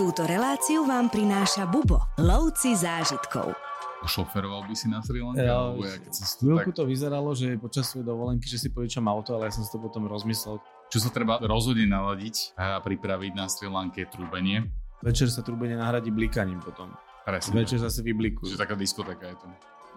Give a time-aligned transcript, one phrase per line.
[0.00, 3.52] Túto reláciu vám prináša Bubo, lovci zážitkov.
[4.08, 5.44] Šoferoval by si na Sri Lanka?
[5.44, 8.72] Ja, alebo ja, keď si to tak, to vyzeralo, že počas svojej dovolenky, že si
[8.72, 10.56] požičam auto, ale ja som si to potom rozmyslel.
[10.88, 14.72] čo sa treba rozhodne naladiť a pripraviť na Sri Lanke je trúbenie.
[15.04, 16.96] Večer sa trúbenie nahradí blikaním potom.
[17.28, 17.60] Presne.
[17.60, 18.56] Večer zase vyblikujú.
[18.56, 19.46] Čiže taká diskotéka je to.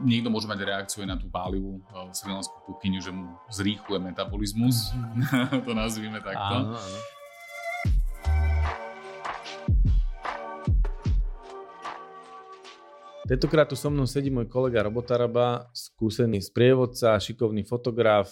[0.04, 4.92] Niekto môže mať reakciu aj na tú pálivú uh, srilanskú kuchyňu, že mu zrýchluje metabolizmus.
[5.64, 6.60] to nazvime takto.
[6.60, 7.00] Áno, áno.
[13.24, 18.28] Tentokrát tu so mnou sedí môj kolega Robotaraba, skúsený sprievodca, šikovný fotograf,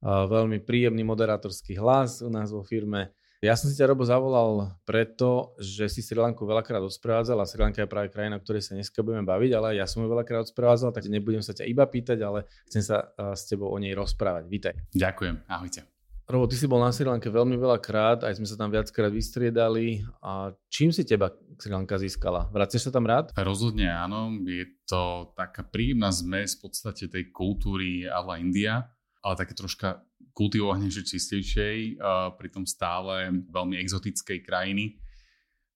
[0.00, 3.12] veľmi príjemný moderátorský hlas u nás vo firme.
[3.44, 7.60] Ja som si ťa, Robo, zavolal preto, že si Sri Lanku veľakrát osprevádzal a Sri
[7.60, 10.48] Lanka je práve krajina, o ktorej sa dneska budeme baviť, ale ja som ju veľakrát
[10.48, 14.48] osprevádzal, tak nebudem sa ťa iba pýtať, ale chcem sa s tebou o nej rozprávať.
[14.48, 14.74] Vítaj.
[14.96, 15.44] Ďakujem.
[15.44, 15.91] Ahojte.
[16.32, 19.12] Robo, ty si bol na Sri Lanke veľmi veľa krát, aj sme sa tam viackrát
[19.12, 20.00] vystriedali.
[20.24, 21.28] A čím si teba
[21.60, 22.48] Sri Lanka získala?
[22.48, 23.36] Vraciaš sa tam rád?
[23.36, 28.88] Rozhodne áno, je to taká príjemná zmes v podstate tej kultúry ala India,
[29.20, 34.96] ale také troška kultivovanejšej, čistejšej, a pritom stále veľmi exotickej krajiny,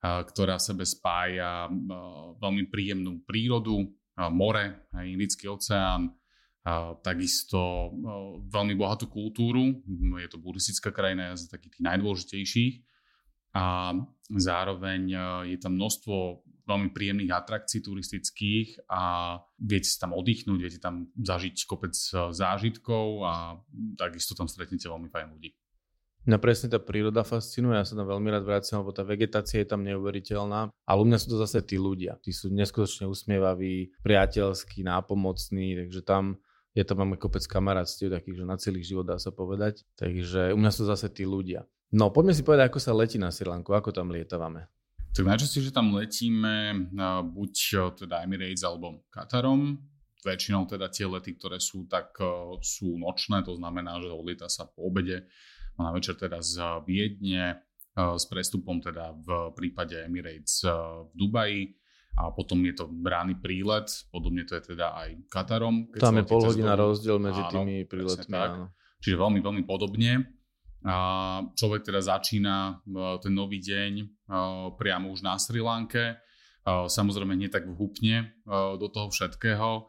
[0.01, 1.69] ktorá v sebe spája
[2.41, 3.93] veľmi príjemnú prírodu,
[4.33, 6.17] more, Indický oceán,
[7.03, 7.91] takisto a,
[8.43, 9.79] veľmi bohatú kultúru,
[10.19, 12.75] je to buddhistická krajina, je z takých tých najdôležitejších
[13.57, 13.97] a
[14.29, 15.19] zároveň e,
[15.55, 21.57] je tam množstvo veľmi príjemných atrakcií turistických a viete si tam oddychnúť, viete tam zažiť
[21.65, 23.57] kopec e, zážitkov a
[23.97, 25.57] takisto tam stretnete veľmi fajn ľudí.
[26.27, 29.71] Mňa presne tá príroda fascinuje, ja sa tam veľmi rád vraciam, lebo tá vegetácia je
[29.71, 30.75] tam neuveriteľná.
[30.83, 32.19] Ale u mňa sú to zase tí ľudia.
[32.19, 36.43] Tí sú neskutočne usmievaví, priateľskí, nápomocní, takže tam
[36.77, 39.81] je tam máme kopec kamarátstiev takých, že na celý život dá sa povedať.
[39.97, 41.65] Takže u mňa sú zase tí ľudia.
[41.89, 44.69] No, poďme si povedať, ako sa letí na Sri ako tam lietávame.
[45.17, 46.93] Tak najčastejšie tam letíme
[47.33, 49.81] buď uh, teda Emirates alebo Katarom.
[50.21, 54.69] Väčšinou teda tie lety, ktoré sú, tak uh, sú nočné, to znamená, že odlieta sa
[54.69, 55.25] po obede
[55.81, 57.65] na večer teda z Viedne
[57.97, 61.73] s prestupom teda v prípade Emirates v Dubaji
[62.17, 65.93] a potom je to rány prílet, podobne to je teda aj Katarom.
[65.93, 66.89] keď Tam je pol hodina domu.
[66.89, 68.33] rozdiel medzi Áno, tými príletmi.
[68.33, 68.51] tak.
[68.57, 68.67] Áno.
[69.05, 70.25] Čiže veľmi, veľmi podobne.
[70.87, 70.97] A
[71.53, 74.05] človek teda začína e, ten nový deň e,
[74.79, 76.15] priamo už na Sri Lanke.
[76.15, 76.17] E,
[76.65, 78.33] Samozrejme nie tak vhupne
[78.81, 79.87] do toho všetkého.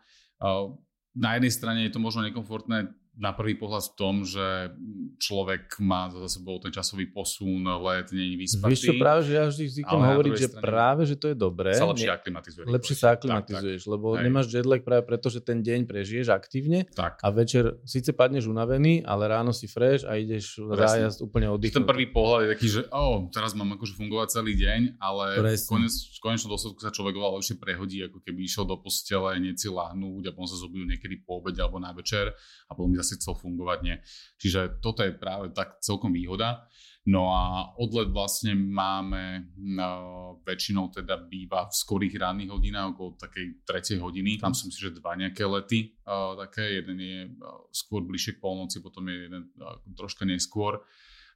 [1.17, 4.69] Na jednej strane je to možno nekomfortné na prvý pohľad v tom, že
[5.17, 8.69] človek má za sebou ten časový posun, let, není vyspatý.
[8.69, 11.73] Vieš čo, práve, že ja vždy zvyknem hovoriť, že práve, že to je dobré.
[11.73, 12.63] sa lepšie aklimatizuje.
[12.69, 14.21] lepšie sa Tak, aklimatizuješ, lebo Hej.
[14.21, 17.25] nemáš jetlag práve preto, že ten deň prežiješ aktívne Tak, tak.
[17.25, 21.09] a večer síce padneš unavený, ale ráno si fresh a ideš Presne.
[21.09, 21.89] zájazd úplne Ten oddychnúť.
[21.89, 25.65] prvý pohľad je taký, že oh, teraz mám akože fungovať celý deň, ale Presne.
[25.65, 29.57] konec, v konečnom dôsledku sa človek oveľa lepšie prehodí, ako keby išiel do postele, hneď
[29.57, 32.29] si láhnúť a potom sa zobudil niekedy po obede alebo na večer
[32.67, 33.79] a potom by chcel fungovať.
[33.87, 34.03] Nie.
[34.41, 36.67] Čiže toto je práve tak celkom výhoda.
[37.07, 43.63] No a odlet vlastne máme no, väčšinou teda býva v skorých ranných hodinách, okolo takej
[43.63, 44.35] tretej hodiny.
[44.35, 46.83] Tam som si, že dva nejaké lety uh, také.
[46.83, 50.83] Jeden je uh, skôr bližšie k polnoci, potom je jeden uh, troška neskôr.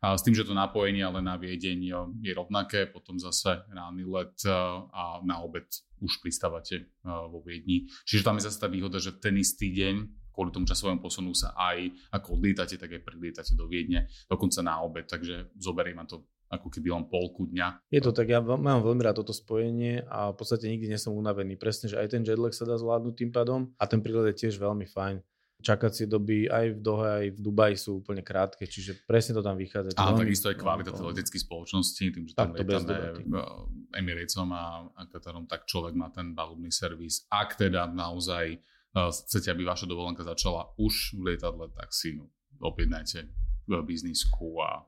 [0.03, 1.79] A s tým, že to napojenie ale na Viedeň
[2.25, 5.69] je rovnaké, potom zase ranný let a na obed
[6.01, 7.85] už pristávate vo Viedni.
[8.09, 11.53] Čiže tam je zase tá výhoda, že ten istý deň kvôli tomu časovému posunu sa
[11.53, 16.23] aj ako odlietate, tak aj prilietate do Viedne, dokonca na obed, takže zoberie ma to
[16.51, 17.87] ako keby len polku dňa.
[17.87, 21.15] Je to tak, ja mám veľmi rád toto spojenie a v podstate nikdy nie som
[21.15, 21.55] unavený.
[21.55, 24.59] Presne, že aj ten jetlag sa dá zvládnuť tým pádom a ten prílet je tiež
[24.59, 25.23] veľmi fajn.
[25.61, 29.55] Čakacie doby aj v Dohe, aj v Dubaji sú úplne krátke, čiže presne to tam
[29.61, 29.93] vychádza.
[29.93, 35.01] A takisto aj kvalita tej leteckej spoločnosti, tým, že tam lietame uh, Emiratsom a, a
[35.05, 37.29] Katarom, tak človek má ten balubný servis.
[37.29, 38.57] Ak teda naozaj
[38.95, 42.27] chcete, aby vaša dovolenka začala už v lietadle, tak si no,
[42.59, 43.27] objednajte
[43.67, 44.83] v biznisku a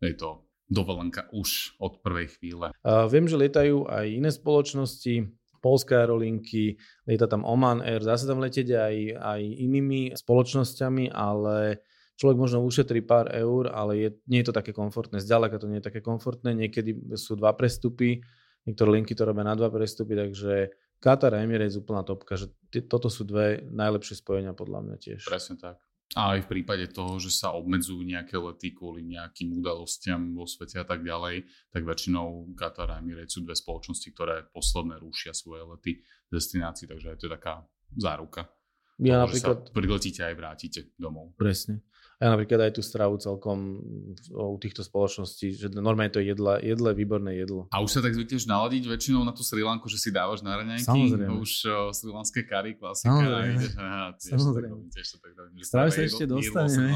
[0.00, 2.70] je to dovolenka už od prvej chvíle.
[2.86, 8.24] A viem, že lietajú aj iné spoločnosti, Polské aerolinky, lieta tam Oman Air, dá sa
[8.24, 11.84] tam letieť aj, aj inými spoločnosťami, ale
[12.16, 15.20] človek možno ušetrí pár eur, ale je, nie je to také komfortné.
[15.20, 18.24] Zďaleka to nie je také komfortné, niekedy sú dva prestupy,
[18.64, 22.84] niektoré linky to robia na dva prestupy, takže Qatar a Emirates úplná topka, že t-
[22.84, 25.24] toto sú dve najlepšie spojenia podľa mňa tiež.
[25.24, 25.80] Presne tak.
[26.18, 30.82] A aj v prípade toho, že sa obmedzujú nejaké lety kvôli nejakým udalostiam vo svete
[30.82, 35.62] a tak ďalej, tak väčšinou Qatar a Emirates sú dve spoločnosti, ktoré posledné rušia svoje
[35.64, 37.62] lety destinácií, takže je to taká
[37.94, 38.50] záruka.
[38.98, 39.58] Ja toho, napríklad...
[39.70, 41.32] priletíte aj vrátite domov.
[41.38, 41.80] Presne.
[42.20, 43.80] Ja napríklad aj tú stravu celkom
[44.28, 47.64] u týchto spoločností, že normálne to je jedle, jedle, výborné jedlo.
[47.72, 50.60] A už sa tak zvykneš naladiť väčšinou na tú Sri Lanku, že si dávaš na
[50.60, 50.84] raňajky?
[50.84, 51.32] Samozrejme.
[51.40, 53.08] Už uh, sri lanské kary, klasika.
[53.08, 53.56] Samozrejme.
[53.56, 54.74] Ideš, aha, tiež Samozrejme.
[54.76, 55.32] to tiež to tak
[55.64, 56.92] Strave sa ešte dostaneme.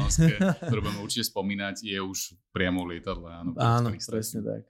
[0.61, 2.19] ktoré budeme určite spomínať, je už
[2.53, 3.29] priamo v lietadle.
[3.33, 4.61] Áno, Áno, presne tak.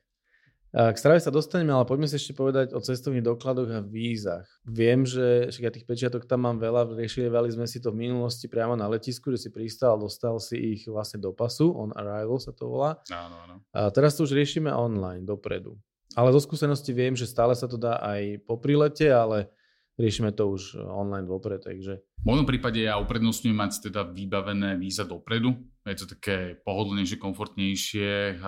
[0.75, 4.44] K strave sa dostaneme, ale poďme si ešte povedať o cestovných dokladoch a vízach.
[4.68, 8.51] Viem, že však ja tých pečiatok tam mám veľa, riešili sme si to v minulosti
[8.51, 12.51] priamo na letisku, že si pristal dostal si ich vlastne do pasu, on arrival sa
[12.51, 13.00] to volá.
[13.07, 13.56] Áno, áno.
[13.72, 15.80] A teraz to už riešime online, dopredu.
[16.12, 19.48] Ale zo skúsenosti viem, že stále sa to dá aj po prílete, ale
[19.95, 25.06] riešime to už online vopred, takže V mojom prípade ja uprednostňujem mať teda vybavené víza
[25.06, 25.53] dopredu.
[25.86, 28.42] Je to také pohodlnejšie, komfortnejšie.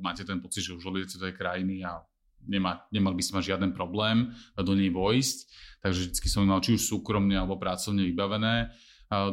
[0.00, 2.00] Máte ten pocit, že už odjdete do tej krajiny a
[2.48, 5.38] nemá, nemal by si mať žiaden problém do nej vojsť.
[5.84, 8.72] Takže vždy som mal či už súkromne alebo pracovne vybavené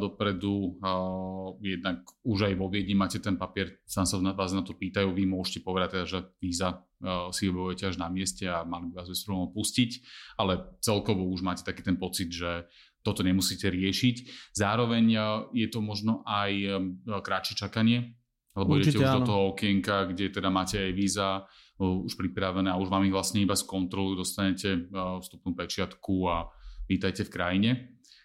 [0.00, 0.78] dopredu.
[1.60, 5.12] Jednak už aj vo Viedni máte ten papier, sám sa na vás na to pýtajú,
[5.14, 6.68] vy môžete povedať teda, že víza
[7.02, 9.90] a, si vybavujete až na mieste a mali by vás bez problémov pustiť,
[10.38, 12.66] ale celkovo už máte taký ten pocit, že
[13.02, 14.16] toto nemusíte riešiť.
[14.54, 18.14] Zároveň a, je to možno aj em, kratšie čakanie,
[18.54, 19.28] lebo Určite idete už do áno.
[19.28, 21.28] toho okienka, kde teda máte aj víza
[21.82, 26.48] už pripravené a už vám ich vlastne iba skontrolujú, dostanete a, vstupnú pečiatku a
[26.86, 27.70] vítajte v krajine.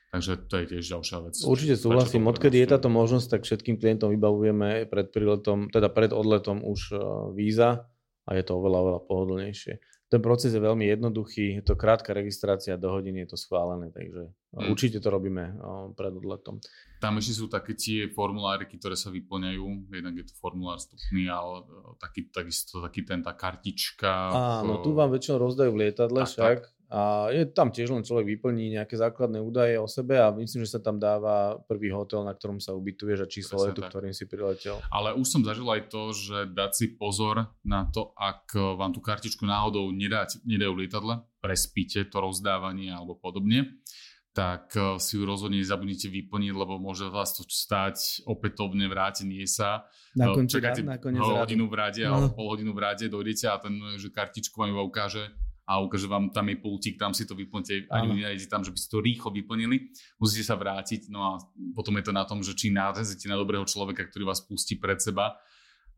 [0.08, 1.36] Takže to je tiež ďalšia vec.
[1.44, 2.32] Určite súhlasím.
[2.32, 7.00] Odkedy je táto možnosť, tak všetkým klientom vybavujeme pred príletom, teda pred odletom už eh,
[7.36, 7.92] víza
[8.28, 9.74] a je to oveľa, oveľa pohodlnejšie.
[10.08, 14.32] Ten proces je veľmi jednoduchý, je to krátka registrácia, do hodiny je to schválené, takže
[14.58, 14.74] Mm.
[14.74, 16.58] určite to robíme eh, pred odletom.
[16.98, 19.94] Tam ešte sú také tie formuláriky, ktoré sa vyplňajú.
[19.94, 24.34] Jednak je to formulár vstupný, ale e, taký, takisto taký ten, tá kartička.
[24.66, 26.58] Áno, e, tu vám väčšinou rozdajú v lietadle Tak, však.
[26.88, 30.80] A je tam tiež len človek vyplní nejaké základné údaje o sebe a myslím, že
[30.80, 33.90] sa tam dáva prvý hotel, na ktorom sa ubytuješ a číslo Presne letu, tak.
[33.92, 34.80] ktorým si priletel.
[34.88, 39.04] Ale už som zažil aj to, že dať si pozor na to, ak vám tú
[39.04, 41.14] kartičku náhodou nedať, nedajú v lietadle,
[41.44, 43.84] prespíte to rozdávanie alebo podobne,
[44.32, 49.90] tak e, si ju rozhodne nezabudnite vyplniť, lebo môže vás to stať opätovne vrátenie sa.
[50.14, 50.96] Na E, konci, Čakáte na
[51.42, 52.16] hodinu v rade No.
[52.16, 55.34] alebo pol hodinu v rade, dojdete a ten, že kartičku vám iba ukáže
[55.68, 58.78] a ukáže vám, tam je pultík, tam si to vyplňte, ani nenájdete tam, že by
[58.80, 61.32] ste to rýchlo vyplnili, musíte sa vrátiť, no a
[61.76, 65.04] potom je to na tom, že či nárazíte na dobrého človeka, ktorý vás pustí pred
[65.04, 65.36] seba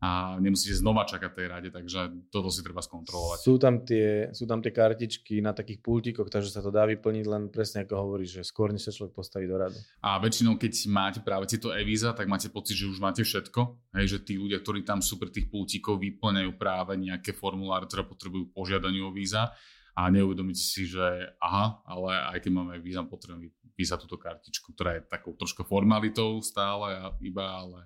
[0.00, 3.38] a nemusíte znova čakať tej rade, takže toto si treba skontrolovať.
[3.44, 7.24] Sú tam, tie, sú tam tie kartičky na takých pultíkoch, takže sa to dá vyplniť
[7.28, 9.76] len presne ako hovoríš, že skôr než sa človek postaví do radu.
[10.00, 13.92] A väčšinou, keď máte práve tieto e-víza, tak máte pocit, že už máte všetko.
[14.00, 18.08] Hej, že tí ľudia, ktorí tam sú pri tých pultíkov, vyplňajú práve nejaké formuláre, ktoré
[18.08, 19.52] potrebujú požiadaniu o víza
[19.92, 24.96] a neuvedomíte si, že aha, ale aj keď máme víza, potrebujem vypísať túto kartičku, ktorá
[24.96, 27.84] je takou trošku formalitou stále a iba, ale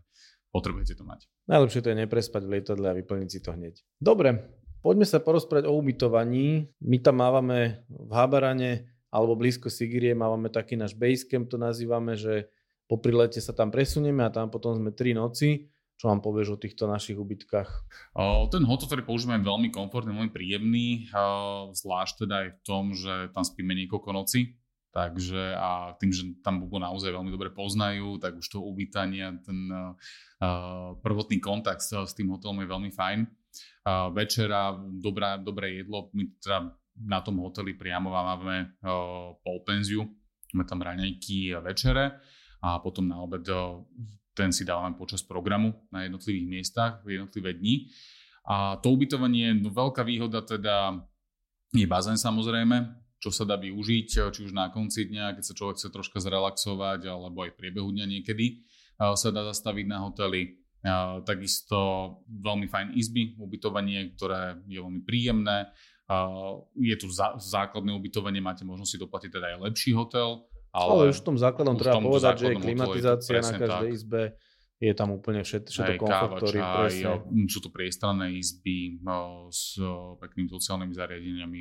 [0.55, 1.27] potrebujete to mať.
[1.51, 3.83] Najlepšie to je neprespať v lietadle a vyplniť si to hneď.
[3.99, 4.39] Dobre,
[4.87, 6.71] poďme sa porozprávať o ubytovaní.
[6.79, 12.51] My tam mávame v Habarane alebo blízko Sigírie, mávame taký náš basecamp, to nazývame, že
[12.87, 15.71] po prilete sa tam presunieme a tam potom sme 3 noci.
[15.95, 17.71] Čo vám povieš o týchto našich ubytkách?
[18.19, 22.61] O, ten hotel, ktorý používame, je veľmi komfortný, veľmi príjemný, o, zvlášť teda aj v
[22.67, 24.59] tom, že tam spíme niekoľko noci,
[24.95, 29.59] takže a tým, že tam Bubo naozaj veľmi dobre poznajú, tak už to ubytanie, ten
[29.67, 33.19] uh, prvotný kontakt s, tým hotelom je veľmi fajn.
[33.83, 40.07] Uh, večera, dobrá, dobré jedlo, my teda na tom hoteli priamo máme uh, polpenziu,
[40.55, 42.23] máme tam raňajky a večere
[42.63, 43.43] a potom na obed
[44.35, 47.91] ten si dávame počas programu na jednotlivých miestach v jednotlivé dni.
[48.47, 51.03] A to ubytovanie, no veľká výhoda teda
[51.75, 55.81] je bazén samozrejme, čo sa dá využiť, či už na konci dňa, keď sa človek
[55.81, 58.61] chce troška zrelaxovať, alebo aj v priebehu dňa niekedy
[59.01, 60.61] a sa dá zastaviť na hoteli.
[60.85, 65.73] A takisto veľmi fajn izby, ubytovanie, ktoré je veľmi príjemné.
[66.77, 71.15] Je tu zá, základné ubytovanie, máte možnosť si doplatiť teda aj lepší hotel, Ale, ale,
[71.15, 73.97] už v tom základnom treba povedať, že je základnom klimatizácia na každej tak.
[73.97, 74.23] izbe.
[74.83, 77.13] Je tam úplne všet, všetko komfort, ktorý presne...
[77.49, 81.61] sú to priestranné izby o, s o, peknými sociálnymi zariadeniami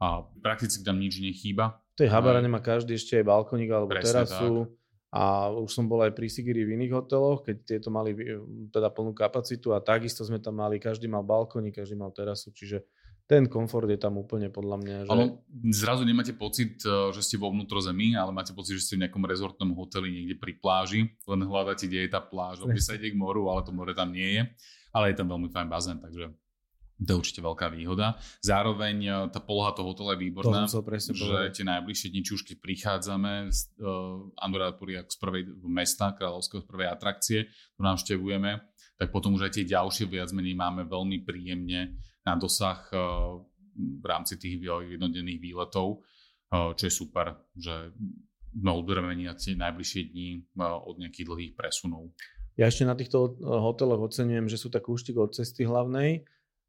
[0.00, 1.80] a prakticky tam nič nechýba.
[1.94, 4.74] V tej Habarane má každý ešte aj balkoník alebo Presne terasu.
[5.14, 8.34] A už som bol aj pri Sigiri v iných hoteloch, keď tieto mali eh,
[8.74, 12.82] teda plnú kapacitu a takisto sme tam mali, každý mal balkónik, každý mal terasu, čiže
[13.24, 15.10] ten komfort je tam úplne podľa mňa, že...
[15.14, 15.24] Ale
[15.72, 19.24] zrazu nemáte pocit, e, že ste vo vnútrozemí, ale máte pocit, že ste v nejakom
[19.24, 23.16] rezortnom hoteli niekde pri pláži, len hľadáte, kde je tá pláž, aby sa ide k
[23.16, 24.42] moru, ale to more tam nie je.
[24.92, 26.36] Ale je tam veľmi fajn bazén, takže
[27.02, 28.14] To je určite veľká výhoda.
[28.38, 31.50] Zároveň e, tá poloha toho hotela je výborná, to presne že povedať.
[31.58, 36.66] tie najbližšie dni, či už keď prichádzame z uh, Anuradhapuri z prvej mesta, kráľovského z
[36.70, 37.38] prvej atrakcie,
[37.74, 38.50] ktorú navštevujeme,
[38.94, 43.42] tak potom už aj tie ďalšie viac menej máme veľmi príjemne na dosah uh,
[43.74, 46.06] v rámci tých jednodenných výletov,
[46.54, 47.90] uh, čo je super, že
[48.54, 52.14] sme odbrmení na tie najbližšie dní uh, od nejakých dlhých presunov.
[52.54, 56.22] Ja ešte na týchto hoteloch oceňujem, že sú tak kúštik od cesty hlavnej,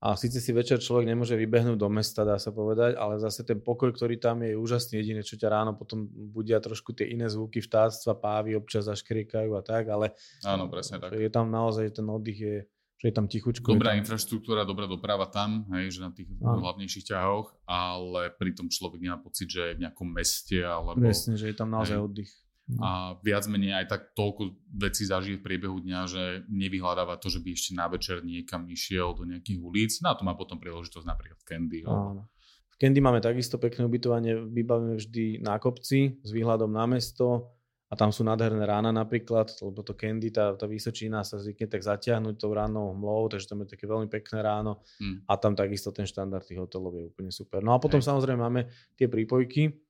[0.03, 3.63] a síce si večer človek nemôže vybehnúť do mesta, dá sa povedať, ale zase ten
[3.63, 4.93] pokoj, ktorý tam je, je úžasný.
[5.01, 9.61] Jediné, čo ťa ráno potom budia trošku tie iné zvuky vtáctva, pávy občas zaškriekajú a
[9.63, 11.15] tak, ale Áno, presne tak.
[11.15, 12.55] je tam naozaj, ten oddych je,
[13.01, 13.71] že je tam tichučko.
[13.71, 14.03] Dobrá tam...
[14.03, 16.59] infraštruktúra, dobrá doprava tam, hej, že na tých Áno.
[16.59, 20.59] hlavnejších ťahoch, ale pritom človek nemá pocit, že je v nejakom meste.
[20.59, 22.31] Alebo, Presne, že je tam naozaj hej, oddych.
[22.65, 22.81] No.
[22.81, 22.89] a
[23.22, 27.53] viac menej aj tak toľko vecí zažije v priebehu dňa, že nevyhľadáva to, že by
[27.53, 29.93] ešte na večer niekam išiel do nejakých ulic.
[30.01, 31.86] Na to má potom príležitosť napríklad Candy.
[31.86, 32.25] Áno.
[32.74, 37.53] V Candy máme takisto pekné ubytovanie, vybavíme vždy na kopci s výhľadom na mesto
[37.86, 41.86] a tam sú nádherné rána napríklad, lebo to Candy, tá, tá Vysočína sa zvykne tak
[41.86, 45.29] zatiahnuť tou rannou hmlou, takže tam je také veľmi pekné ráno hmm.
[45.29, 47.62] a tam takisto ten štandard tých hotelov je úplne super.
[47.62, 48.10] No a potom Hej.
[48.10, 49.85] samozrejme máme tie prípojky,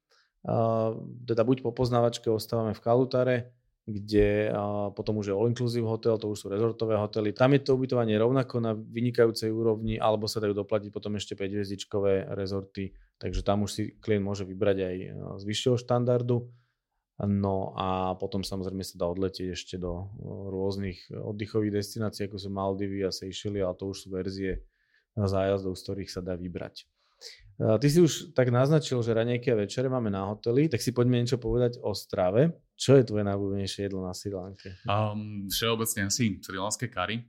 [1.26, 3.38] teda buď po poznávačke ostávame v Kalutare,
[3.86, 4.50] kde
[4.98, 7.38] potom už je all-inclusive hotel, to už sú rezortové hotely.
[7.38, 11.54] Tam je to ubytovanie rovnako na vynikajúcej úrovni, alebo sa dajú doplatiť potom ešte 5
[11.54, 14.96] hviezdičkové rezorty, takže tam už si klient môže vybrať aj
[15.38, 16.50] z vyššieho štandardu.
[17.30, 20.10] No a potom samozrejme sa dá odletieť ešte do
[20.50, 24.66] rôznych oddychových destinácií, ako sú Maldivy a Seychelles, ale to už sú verzie
[25.14, 26.90] zájazdov, z ktorých sa dá vybrať.
[27.56, 31.24] Ty si už tak naznačil, že ranejky a večere máme na hoteli, tak si poďme
[31.24, 32.52] niečo povedať o strave.
[32.76, 34.76] Čo je tvoje najobľúbenejšie jedlo na Sri Lanke?
[34.84, 37.24] Um, všeobecne asi sri kary.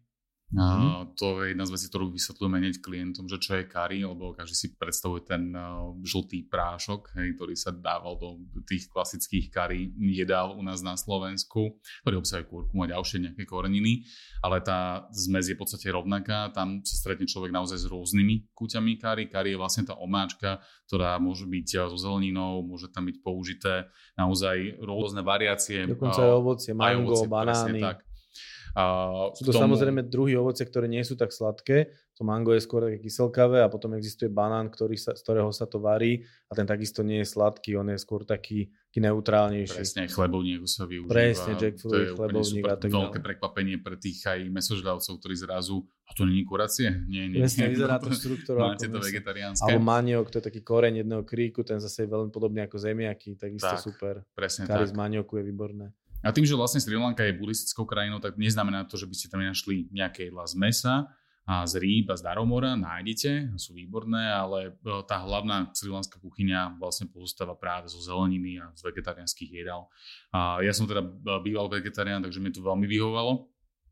[0.46, 1.18] Mm-hmm.
[1.18, 4.54] to je jedna z vecí, ktorú vysvetľujeme hneď klientom, že čo je kari, lebo každý
[4.54, 10.54] si predstavuje ten uh, žltý prášok, hej, ktorý sa dával do tých klasických kari jedál
[10.54, 14.06] u nás na Slovensku, ktorý obsahuje kurku a ďalšie nejaké koreniny,
[14.38, 19.02] ale tá zmes je v podstate rovnaká, tam sa stretne človek naozaj s rôznymi kúťami
[19.02, 19.26] kari.
[19.26, 24.78] Kari je vlastne tá omáčka, ktorá môže byť so zeleninou, môže tam byť použité naozaj
[24.78, 25.90] rôzne variácie.
[25.90, 27.82] Dokonca aj ovocie, mango, banány.
[27.82, 28.05] Tak.
[28.76, 28.84] A
[29.32, 29.72] sú to tomu...
[29.72, 31.96] samozrejme druhy ovoce, ktoré nie sú tak sladké.
[32.20, 35.64] To mango je skôr také kyselkavé a potom existuje banán, ktorý sa, z ktorého sa
[35.64, 39.80] to varí a ten takisto nie je sladký, on je skôr taký, taký neutrálnejší.
[39.80, 41.12] Presne, chlebovník sa využíva.
[41.12, 46.28] Presne, jackfruit, chlebovník a tak Veľké prekvapenie pre tých aj mesožravcov, ktorí zrazu a to
[46.28, 46.92] není kuracie?
[47.08, 47.40] Nie, nie.
[47.44, 48.76] Presne, vyzerá to štruktúra.
[48.76, 49.72] Máte to vegetariánske.
[49.72, 53.40] Alebo maniok, to je taký koreň jedného kríku, ten zase je veľmi podobný ako zemiaky,
[53.40, 54.14] takisto tak, super.
[54.36, 54.92] Presne Kari tak.
[54.92, 55.96] z manioku je výborné.
[56.26, 59.30] A tým, že vlastne Sri Lanka je buddhistickou krajinou, tak neznamená to, že by ste
[59.30, 60.94] tam nenašli nejaké jedlá z mesa
[61.46, 66.74] a z rýb a z daromora, nájdete, sú výborné, ale e, tá hlavná srilanská kuchyňa
[66.82, 69.86] vlastne pozostáva práve zo zeleniny a z vegetariánskych jedál.
[70.34, 71.10] A ja som teda e,
[71.46, 73.46] býval vegetarián, takže mi to veľmi vyhovalo.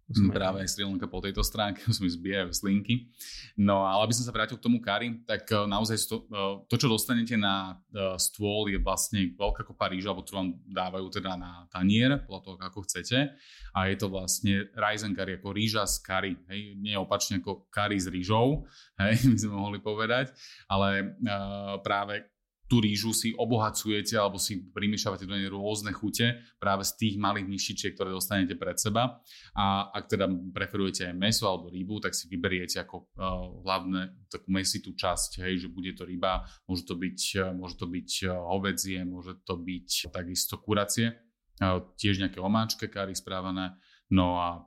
[0.04, 3.08] Sme práve aj Sri Lanka po tejto stránke, som mi zbierajú slinky.
[3.56, 6.76] No ale aby som sa vrátil k tomu kari, tak e, naozaj to, e, to,
[6.76, 11.40] čo dostanete na e, stôl je vlastne veľká kopa rýža, alebo to vám dávajú teda
[11.40, 13.32] na tanier, podľa toho, ako chcete.
[13.72, 16.32] A je to vlastne and curry, ako rýža z kari.
[16.52, 18.68] Hej, nie opačne ako kari s rýžou,
[19.00, 20.36] hej, by sme mohli povedať,
[20.68, 22.33] ale uh, práve
[22.74, 27.46] tú rýžu si obohacujete alebo si primiešavate do nej rôzne chute práve z tých malých
[27.46, 29.22] myšičiek, ktoré dostanete pred seba.
[29.54, 34.50] A ak teda preferujete aj meso alebo rybu, tak si vyberiete ako uh, hlavné takú
[34.50, 38.34] mesitú časť, hej, že bude to ryba, môže to byť, uh, môže to byť uh,
[38.34, 43.78] hovedzie, môže to byť takisto kuracie, uh, tiež nejaké omáčke kary správané,
[44.10, 44.66] no a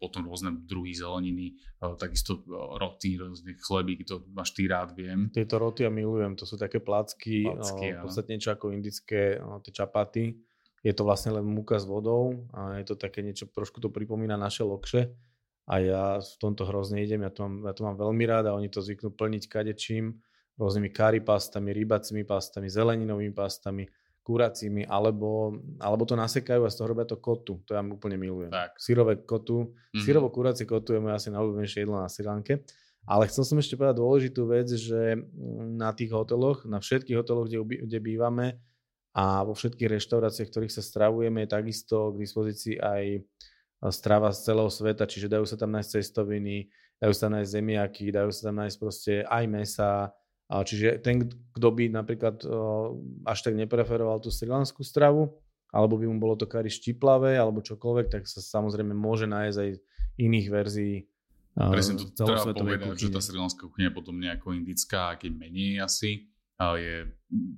[0.00, 5.28] potom rôzne druhy zeleniny, e, takisto e, roty, rôzne chleby, to máš ty rád, viem.
[5.28, 9.36] Tieto roty ja milujem, to sú také placky, placky no, v podstate niečo ako indické
[9.36, 10.40] no, tie čapaty.
[10.80, 14.40] Je to vlastne len múka s vodou a je to také niečo, trošku to pripomína
[14.40, 15.12] naše lokše
[15.68, 18.56] a ja v tomto hrozne idem, ja to mám, ja to mám veľmi rád a
[18.56, 20.18] oni to zvyknú plniť kadečím,
[20.56, 23.84] rôznymi kari pastami, rybacími pastami, zeleninovými pastami
[24.20, 27.58] kuracími, alebo, alebo to nasekajú a z toho robia to kotu.
[27.66, 28.52] To ja úplne milujem.
[28.52, 28.76] Tak.
[28.76, 29.72] Syrové kotu.
[29.72, 30.02] Mm-hmm.
[30.04, 32.62] Syrovo kuracie kotu je moje asi najľúbenejšie jedlo na Sri Lanke.
[33.08, 35.16] Ale chcel som ešte povedať dôležitú vec, že
[35.74, 38.60] na tých hoteloch, na všetkých hoteloch, kde, kde bývame
[39.16, 43.24] a vo všetkých reštauráciách, ktorých sa stravujeme, je takisto k dispozícii aj
[43.90, 46.68] strava z celého sveta, čiže dajú sa tam nájsť cestoviny,
[47.00, 50.12] dajú sa tam nájsť zemiaky, dajú sa tam nájsť proste aj mesa,
[50.50, 52.42] Čiže ten, kto by napríklad
[53.22, 55.38] až tak nepreferoval tú srilanskú stravu,
[55.70, 59.70] alebo by mu bolo to kari štiplavé, alebo čokoľvek, tak sa samozrejme môže nájsť aj
[60.18, 61.06] iných verzií
[61.50, 63.10] Presne to treba povedať, kuchyne.
[63.10, 66.30] že tá srilanská kuchyňa je potom nejako indická, keď menej asi,
[66.78, 67.10] je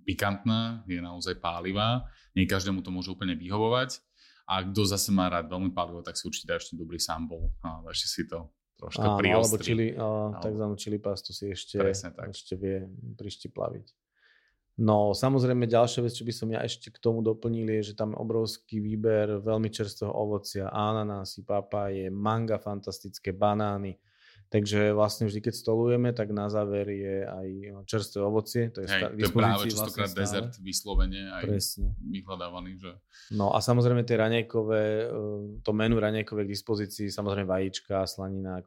[0.08, 4.00] pikantná, je naozaj pálivá, nie každému to môže úplne vyhovovať
[4.48, 7.84] a kto zase má rád veľmi palivo, tak si určite dá ešte dobrý sambol a
[7.92, 8.48] ešte si to
[8.82, 12.34] troška Áno, alebo čili, uh, takzvanú čili pastu si ešte, tak.
[12.34, 13.86] ešte vie prištiplaviť.
[14.82, 18.16] No samozrejme ďalšia vec, čo by som ja ešte k tomu doplnil, je, že tam
[18.16, 24.00] je obrovský výber veľmi čerstvého ovocia, ananásy, papáje, manga fantastické, banány,
[24.52, 27.48] Takže vlastne vždy, keď stolujeme, tak na záver je aj
[27.88, 28.68] čerstvé ovocie.
[28.76, 31.88] To je, Hej, to je práve častokrát vlastne dezert vyslovene aj Presne.
[32.04, 32.76] vyhľadávaný.
[32.76, 32.92] Že...
[33.32, 35.04] No a samozrejme tie raňajkové, e,
[35.64, 38.60] to menu raňajkové k dispozícii, samozrejme vajíčka, slanina,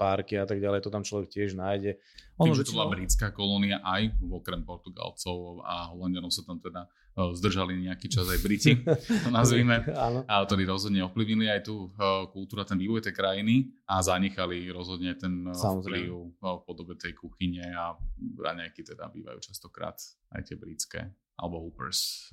[0.00, 2.00] párky a tak ďalej, to tam človek tiež nájde.
[2.40, 6.88] Ono, Tým, že to bola britská kolónia aj, okrem Portugalcov a Holandianov sa tam teda
[7.16, 9.82] zdržali nejaký čas aj Briti, to nazvime,
[10.30, 11.90] a ktorí rozhodne ovplyvnili aj tú
[12.30, 15.82] kultúru, ten vývoj tej krajiny a zanechali rozhodne ten Samozrejme.
[15.82, 17.98] vplyv v podobe tej kuchyne a
[18.38, 19.98] raňajky teda bývajú častokrát
[20.32, 21.00] aj tie britské
[21.36, 22.30] alebo hoopers.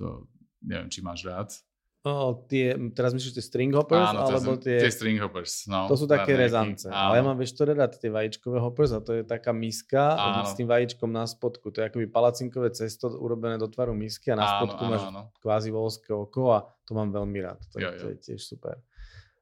[0.62, 1.50] Neviem, či máš rád.
[2.06, 4.14] O, tie, teraz myslíš tie string hoppers?
[4.14, 5.66] Áno, alebo tie, tie string hoppers.
[5.66, 6.86] No, to sú také rezance.
[6.86, 6.94] Áno.
[6.94, 10.46] Ale ja mám vieš to rád tie vajíčkové hoppers a to je taká miska áno.
[10.46, 11.74] s tým vajíčkom na spodku.
[11.74, 15.22] To je akoby palacinkové cesto urobené do tvaru misky a na spodku áno, máš áno.
[15.42, 17.58] kvázi volské oko a to mám veľmi rád.
[17.74, 17.98] To, jo, jo.
[17.98, 18.78] to je tiež super.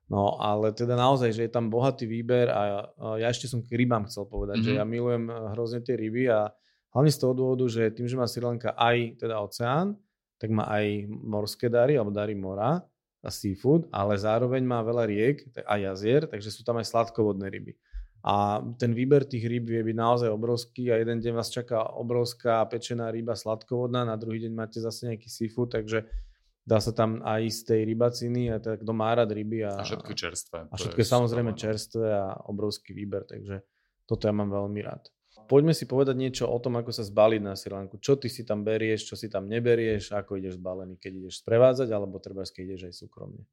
[0.08, 4.06] No ale teda naozaj, že je tam bohatý výber a ja ešte som k rybám
[4.06, 4.70] chcel povedať, mm-hmm.
[4.70, 4.80] že mhm.
[4.80, 6.48] ja milujem eh, hrozne tie ryby a
[6.96, 9.98] hlavne z toho dôvodu, že tým, že má Sri Lanka aj teda oceán,
[10.36, 12.84] tak má aj morské dary, alebo dary mora
[13.24, 17.74] a seafood, ale zároveň má veľa riek a jazier, takže sú tam aj sladkovodné ryby.
[18.26, 22.66] A ten výber tých rýb vie byť naozaj obrovský a jeden deň vás čaká obrovská
[22.66, 26.06] pečená ryba sladkovodná, na druhý deň máte zase nejaký seafood, takže
[26.66, 29.62] dá sa tam aj z tej rybaciny a tak kto má rád ryby.
[29.62, 30.58] A, a všetko čerstvé.
[30.66, 33.62] A všetko je samozrejme čerstvé a obrovský výber, takže
[34.06, 35.06] toto ja mám veľmi rád
[35.44, 38.00] poďme si povedať niečo o tom, ako sa zbaliť na Sri Lanku.
[38.00, 41.88] Čo ty si tam berieš, čo si tam neberieš, ako ideš zbalený, keď ideš sprevádzať,
[41.92, 43.44] alebo treba, keď ideš aj súkromne.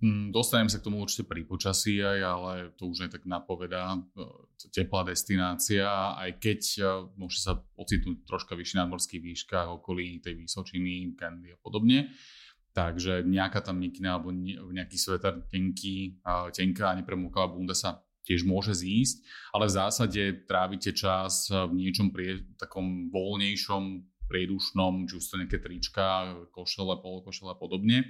[0.00, 4.00] Mm, dostanem sa k tomu určite pri počasí aj, ale to už aj tak napovedá.
[4.00, 4.24] E,
[4.72, 6.82] teplá destinácia, aj keď e,
[7.20, 12.16] môže sa ocitnúť troška vyššie na morských výškach, okolí tej Vysočiny, Kandy a podobne.
[12.72, 14.32] Takže nejaká tam nikina alebo
[14.72, 16.22] nejaký sveter tenký,
[16.54, 22.12] tenká a nepremúkavá bunda sa tiež môže zísť, ale v zásade trávite čas v niečom
[22.12, 28.06] prie, takom voľnejšom, priedušnom, či už to nejaké trička, košele, polokošele a podobne.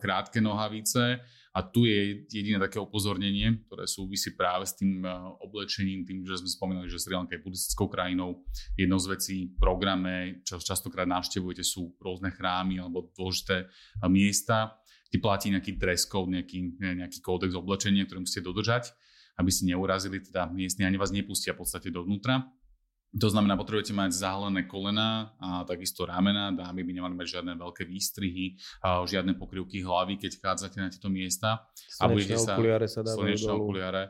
[0.00, 1.20] Krátke nohavice
[1.52, 5.04] a tu je jediné také upozornenie, ktoré súvisí práve s tým
[5.44, 8.40] oblečením, tým, že sme spomínali, že Sri Lanka je buddhistickou krajinou.
[8.80, 13.68] Jednou z vecí v programe, čo častokrát navštevujete, sú rôzne chrámy alebo dôležité
[14.08, 18.94] miesta, kde platí nejaký dress code, nejaký, nejaký kódex oblečenia, ktorý musíte dodržať
[19.40, 22.44] aby si neurazili, teda miestni ani vás nepustia v podstate dovnútra.
[23.10, 27.82] To znamená, potrebujete mať zahalené kolena a takisto ramena, dámy by nemali mať žiadne veľké
[27.82, 28.54] výstrihy,
[28.86, 31.66] žiadne pokrývky hlavy, keď chádzate na tieto miesta.
[31.74, 34.02] Slnečné a budete sa, okuliare sa dávajú slnečné okuliare.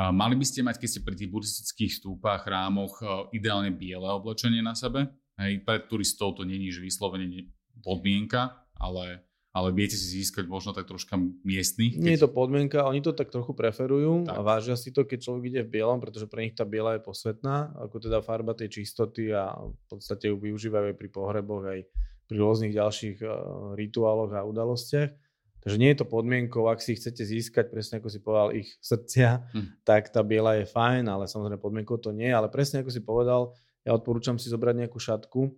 [0.00, 2.96] Mali by ste mať, keď ste pri tých buddhistických stúpach, chrámoch,
[3.36, 5.12] ideálne biele oblečenie na sebe.
[5.36, 7.52] Hej, pre turistov to není že vyslovene
[7.84, 11.96] podmienka, ale ale viete si získať možno tak troška miestnych.
[11.96, 12.02] Keď...
[12.04, 14.36] Nie je to podmienka, oni to tak trochu preferujú tak.
[14.36, 17.02] a vážia si to, keď človek ide v bielom, pretože pre nich tá biela je
[17.02, 21.80] posvetná, ako teda farba tej čistoty a v podstate ju využívajú aj pri pohreboch, aj
[22.28, 23.32] pri rôznych ďalších uh,
[23.72, 25.10] rituáloch a udalostiach.
[25.58, 29.52] Takže nie je to podmienkou, ak si chcete získať, presne ako si povedal, ich srdcia,
[29.52, 29.82] hm.
[29.82, 32.30] tak tá biela je fajn, ale samozrejme podmienkou to nie.
[32.30, 35.50] Ale presne ako si povedal, ja odporúčam si zobrať nejakú šatku.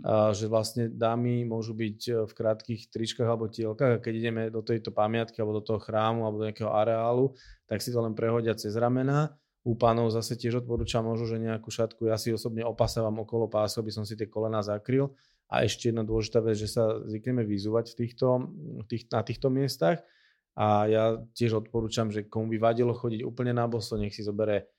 [0.00, 4.42] A že vlastne dámy môžu byť e, v krátkých tričkách alebo tielkách a keď ideme
[4.48, 7.36] do tejto pamiatky alebo do toho chrámu alebo do nejakého areálu,
[7.68, 9.36] tak si to len prehodia cez ramena.
[9.62, 13.84] U pánov zase tiež odporúčam možno, že nejakú šatku, ja si osobne opasávam okolo pásu,
[13.84, 15.12] aby som si tie kolena zakryl.
[15.52, 18.26] A ešte jedna dôležitá vec, že sa zvykneme vyzúvať v týchto,
[18.88, 20.00] tých, na týchto miestach.
[20.56, 21.04] A ja
[21.36, 24.72] tiež odporúčam, že komu by vadilo chodiť úplne na boso, nech si zobere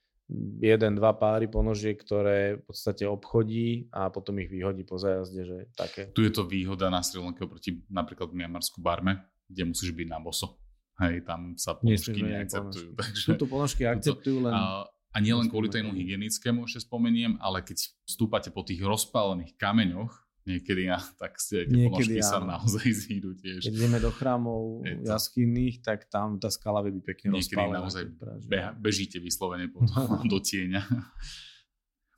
[0.60, 5.58] jeden, dva páry ponožiek, ktoré v podstate obchodí a potom ich vyhodí po zajazde, že
[5.78, 6.10] také.
[6.12, 10.19] Tu je to výhoda na Sri Lanka oproti napríklad Mianmarsku Barme, kde musíš byť na
[10.19, 10.58] boso.
[11.02, 12.89] Hej, tam sa ponožky neakceptujú.
[12.93, 14.54] Takže, Tuto ponožky akceptujú len...
[14.54, 20.13] A, a nielen kvôli tému hygienickému ešte spomeniem, ale keď stúpate po tých rozpálených kameňoch,
[20.43, 23.63] Niekedy ja, tak ste tie ponožky sa naozaj zídu tiež.
[23.63, 27.79] Keď ideme do chrámov jaskinných, tak tam tá skala vie byť pekne Niekedy rozpálená.
[27.79, 28.03] naozaj
[28.43, 30.84] beha, bežíte vyslovene potom do tieňa.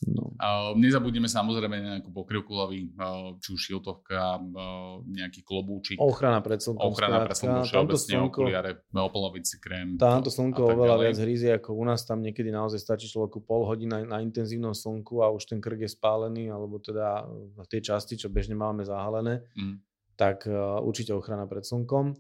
[0.04, 0.36] No.
[0.36, 5.96] Uh, nezabudneme samozrejme na nejakú pokrivkulavý, uh, či už šiltovka, uh, nejaký klobúčik.
[6.04, 6.92] Ochrana pred slnkom.
[6.92, 9.96] Ochrana pred slnkom, všeobecne slnko, okuliare, opolovici krém.
[9.96, 14.04] Tamto slnko oveľa viac hrízie ako u nás, tam niekedy naozaj stačí človeku pol hodina
[14.04, 17.24] na intenzívnom slnku a už ten krk je spálený, alebo teda
[17.56, 19.80] na tie časti, čo bežne máme zahalené, Mm.
[20.20, 22.12] tak uh, určite ochrana pred slnkom.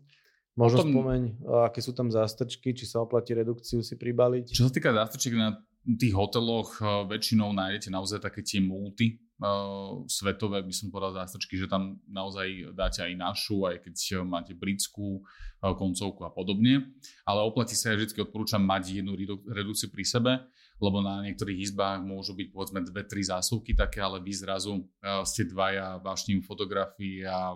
[0.55, 4.55] Možno Potom- spomeň, uh, aké sú tam zástrčky, či sa oplatí redukciu si pribaliť.
[4.55, 5.59] Čo sa týka zástrčiek na
[5.93, 11.61] tých hoteloch, uh, väčšinou nájdete naozaj také tie multi, uh, svetové, by som povedal zástrčky,
[11.61, 15.21] že tam naozaj dáte aj našu, aj keď uh, máte britskú
[15.61, 16.93] koncovku a podobne.
[17.25, 20.33] Ale oplatí sa, ja vždy odporúčam mať jednu redu- redukciu pri sebe,
[20.77, 24.85] lebo na niektorých izbách môžu byť povedzme dve, tri zásuvky také, ale vy zrazu
[25.25, 27.55] ste dvaja vášným fotografii a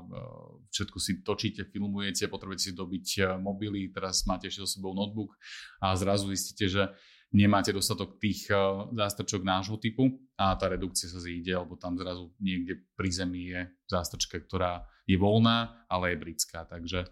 [0.71, 5.35] všetko si točíte, filmujete, potrebujete si dobiť mobily, teraz máte ešte so sebou notebook
[5.83, 6.83] a zrazu zistíte, že
[7.29, 12.33] nemáte dostatok tých uh, zástrčok nášho typu a tá redukcia sa zíde, lebo tam zrazu
[12.41, 17.05] niekde pri zemi je zástrčka, ktorá je voľná, ale je britská, takže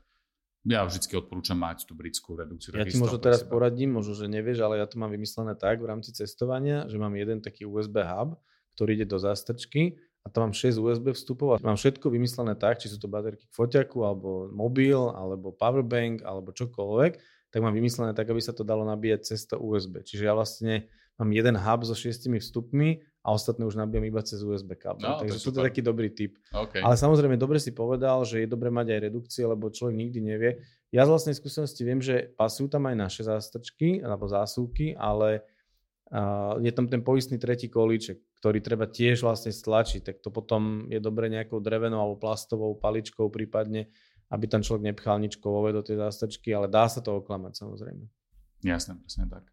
[0.67, 2.75] ja vždy odporúčam mať tú britskú redukciu.
[2.75, 3.55] Ja ti možno teraz sebe.
[3.55, 7.15] poradím, možno, že nevieš, ale ja to mám vymyslené tak v rámci cestovania, že mám
[7.15, 8.35] jeden taký USB hub,
[8.75, 12.83] ktorý ide do zástrčky a tam mám 6 USB vstupov a mám všetko vymyslené tak,
[12.83, 17.15] či sú to baterky k foťaku, alebo mobil, alebo powerbank, alebo čokoľvek,
[17.51, 20.03] tak mám vymyslené tak, aby sa to dalo nabíjať cez to USB.
[20.03, 24.43] Čiže ja vlastne mám jeden hub so šiestimi vstupmi a ostatné už nabíjam iba cez
[24.43, 25.03] USB kábel.
[25.03, 26.37] No, Takže to je taký dobrý tip.
[26.53, 26.79] OK.
[26.79, 30.51] Ale samozrejme, dobre si povedal, že je dobre mať aj redukcie, lebo človek nikdy nevie.
[30.93, 35.43] Ja z vlastnej skúsenosti viem, že pasujú tam aj naše zástrčky alebo zásuvky, ale
[36.13, 40.87] uh, je tam ten poistný tretí kolíček, ktorý treba tiež vlastne stlačiť, tak to potom
[40.87, 43.91] je dobre nejakou drevenou alebo plastovou paličkou prípadne,
[44.27, 48.03] aby tam človek nepchal nič kovové do tej zástrčky, ale dá sa to oklamať samozrejme.
[48.65, 49.45] Jasné, presne tak.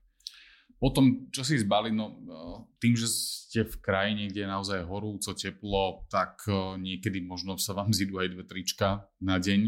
[0.85, 5.33] Potom, čo si zbali, no eh, tým, že ste v krajine, kde je naozaj horúco,
[5.33, 9.61] teplo, tak eh, niekedy možno sa vám zidú aj dve trička na deň,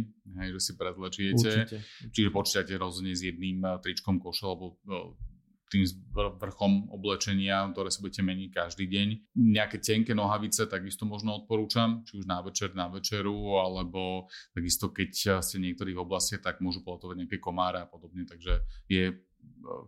[0.43, 1.51] hej, že si prezlečiete.
[1.65, 1.79] Určite.
[2.13, 4.77] Čiže počítate rozhodne s jedným eh, tričkom koša, alebo
[5.67, 5.83] tým
[6.15, 9.09] vr- vrchom oblečenia, ktoré si budete meniť každý deň.
[9.35, 15.43] Nejaké tenké nohavice takisto možno odporúčam, či už na večer, na večeru, alebo takisto keď
[15.43, 19.17] ste v niektorých oblastiach, tak môžu polotovať nejaké komáre a podobne, takže je eh,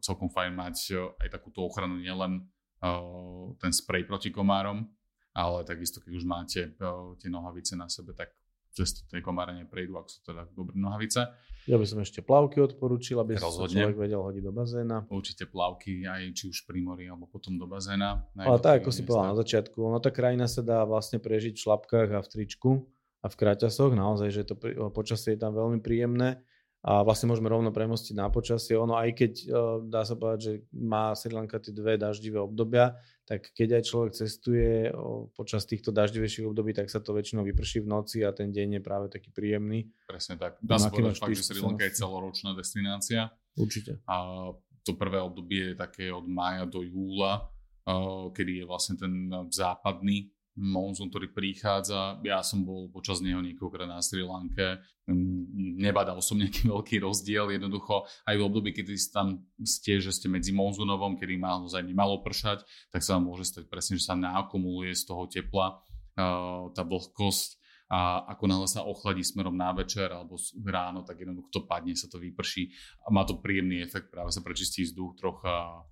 [0.03, 2.43] celkom fajn mať eh, aj takúto ochranu, nielen
[2.83, 4.91] eh, ten sprej proti komárom,
[5.31, 6.75] ale takisto keď už máte
[7.23, 8.35] tie nohavice na sebe, tak
[8.75, 11.23] cez tie komáre neprejdú, ak sú teda dobré nohavice.
[11.69, 13.85] Ja by som ešte plavky odporúčil, aby sa Rozhodne.
[13.85, 14.97] človek vedel hodiť do bazéna.
[15.13, 18.25] Určite plavky aj či už pri mori alebo potom do bazéna.
[18.33, 21.61] na Ale tak, ako si povedal na začiatku, ono tá krajina sa dá vlastne prežiť
[21.61, 22.89] v šlapkách a v tričku
[23.21, 24.57] a v kraťasoch, naozaj, že to
[24.97, 26.41] počasie je tam veľmi príjemné
[26.79, 28.79] a vlastne môžeme rovno premostiť na počasie.
[28.79, 29.51] Ono aj keď eh,
[29.91, 32.95] dá sa povedať, že má Sri Lanka tie dve daždivé obdobia,
[33.27, 34.89] tak keď aj človek cestuje
[35.37, 38.83] počas týchto daždivejších období, tak sa to väčšinou vyprší v noci a ten deň je
[38.83, 39.85] práve taký príjemný.
[40.09, 40.57] Presne tak.
[40.65, 44.01] Dá sa povedať fakt, že Sri Lanka je celoročná destinácia Určite.
[44.09, 44.49] a
[44.81, 47.53] to prvé obdobie je také od mája do júla,
[47.85, 49.13] eh, kedy je vlastne ten
[49.53, 52.19] západný monzún, ktorý prichádza.
[52.27, 54.83] Ja som bol počas neho niekoľkokrát na Sri Lanke.
[55.07, 57.55] Mm, Nebadal som nejaký veľký rozdiel.
[57.55, 62.21] Jednoducho aj v období, kedy tam ste, že ste medzi monzúnovom, kedy má naozaj nemalo
[62.27, 65.79] pršať, tak sa vám môže stať presne, že sa naakumuluje z toho tepla
[66.19, 71.49] eh, tá vlhkosť a ako náhle sa ochladí smerom na večer alebo ráno, tak jednoducho
[71.49, 72.69] to padne, sa to vyprší
[73.01, 75.89] a má to príjemný efekt, práve sa prečistí vzduch trocha.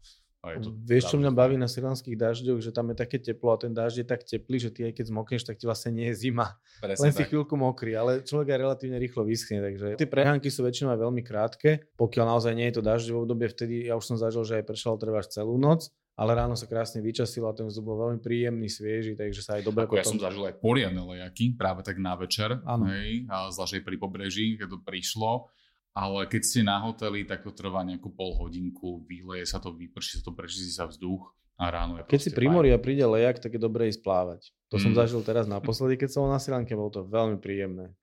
[0.47, 3.51] A je to Vieš, čo mňa baví na srilanských dažďoch, že tam je také teplo
[3.51, 6.07] a ten dažď je tak teplý, že ty aj keď zmokneš, tak ti vlastne nie
[6.15, 6.55] je zima.
[6.79, 7.35] Presne Len si tak.
[7.35, 11.23] chvíľku mokrý, ale človek aj relatívne rýchlo vyschne, takže tie prehánky sú väčšinou aj veľmi
[11.27, 11.91] krátke.
[11.99, 14.95] Pokiaľ naozaj nie je to dažďové obdobie, vtedy ja už som zažil, že aj pršalo
[15.03, 18.73] treba až celú noc, ale ráno sa krásne vyčasilo a ten vzduch bol veľmi príjemný,
[18.73, 20.17] svieži, takže sa aj dobre Ako ja potom...
[20.17, 24.69] som zažil aj poriadne lejaky, práve tak na večer, hej, a zvlášť pri pobreží, keď
[24.73, 25.53] to prišlo.
[25.97, 30.21] Ale keď ste na hoteli, tak to trvá nejakú pol hodinku, vyleje sa to, vyprší
[30.21, 33.41] sa to, prečistí sa vzduch a ráno je Keď si pri mori a príde lejak,
[33.41, 34.53] tak je dobré ísť plávať.
[34.69, 34.99] To som Mm.
[35.01, 37.97] zažil teraz naposledy, keď som bol na Sri Lanke, bolo to veľmi príjemné.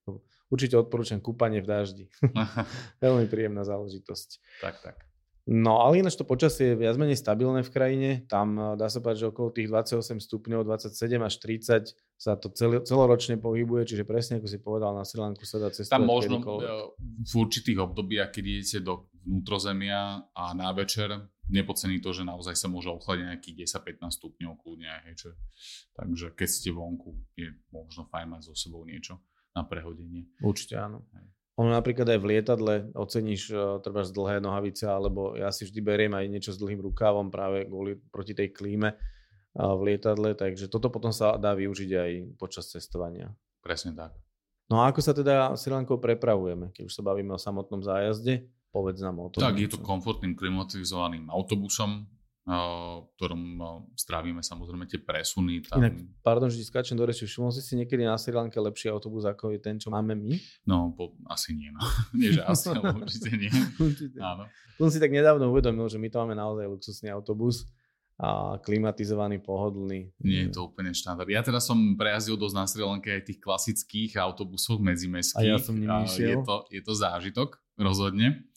[0.50, 2.06] Určite odporúčam kúpanie v daždi.
[3.06, 4.30] veľmi príjemná záležitosť.
[4.66, 4.98] tak, tak.
[5.44, 8.10] No ale ináč to počasie je viac menej stabilné v krajine.
[8.32, 12.48] Tam eh, dá sa povedať, že okolo tých 28 stupňov, 27 až 30 sa to
[12.56, 16.08] cel, celoročne pohybuje, čiže presne ako si povedal, na Sri Lanku sa dá cestovať Tam
[16.08, 16.68] možno kedykoľvek.
[17.22, 21.14] V určitých obdobiach, keď idete do vnútrozemia a na večer,
[21.48, 24.92] nepocení to, že naozaj sa môže ochladiť nejakých 10-15 stupňov kľudne.
[25.08, 25.28] Hej, čo,
[25.96, 29.20] takže keď ste vonku, je možno fajn mať so sebou niečo
[29.54, 30.28] na prehodenie.
[30.40, 31.04] Určite áno.
[31.14, 31.26] Hej.
[31.62, 35.80] Ono napríklad aj v lietadle oceníš uh, treba z dlhé nohavice, alebo ja si vždy
[35.86, 38.98] beriem aj niečo s dlhým rukávom práve kvôli proti tej klíme.
[39.54, 43.30] v lietadle, takže toto potom sa dá využiť aj počas cestovania.
[43.62, 44.23] Presne tak.
[44.72, 48.48] No a ako sa teda Sri Lankou prepravujeme, keď už sa bavíme o samotnom zájazde?
[48.74, 49.44] Povedz nám o tom.
[49.44, 52.10] Tak je to komfortným klimatizovaným autobusom,
[52.44, 53.62] v ktorom
[53.96, 55.64] strávime samozrejme tie presuny.
[55.64, 55.80] Tam...
[55.80, 59.24] Inak, pardon, že skáčem do reči, všimol si si niekedy na Sri Lanke lepší autobus
[59.24, 60.36] ako je ten, čo máme my?
[60.68, 61.80] No, po, asi nie, no.
[62.20, 63.52] nie, že asi, ale určite nie.
[63.88, 64.20] určite.
[64.20, 64.50] Áno.
[64.76, 67.64] Som si tak nedávno uvedomil, že my to máme naozaj luxusný autobus
[68.24, 70.16] a klimatizovaný, pohodlný.
[70.24, 71.28] Nie je to úplne štandard.
[71.28, 75.44] Ja teda som prejazdil dosť na Sri Lanke aj tých klasických autobusoch medzimestských.
[75.44, 78.48] A ja som nimi Je to, je to zážitok, rozhodne.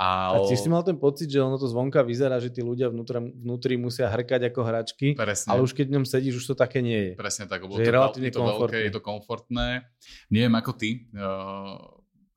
[0.00, 0.44] Ale...
[0.44, 3.32] A tiež si mal ten pocit, že ono to zvonka vyzerá, že tí ľudia vnútri,
[3.32, 5.48] vnútri musia hrkať ako hračky, Presne.
[5.48, 7.12] ale už keď v ňom sedíš, už to také nie je.
[7.16, 9.88] Presne tak, lebo že to, je relatívne to veľké, je to komfortné.
[10.28, 11.80] Neviem ako ty, uh,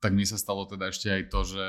[0.00, 1.64] tak mi sa stalo teda ešte aj to, že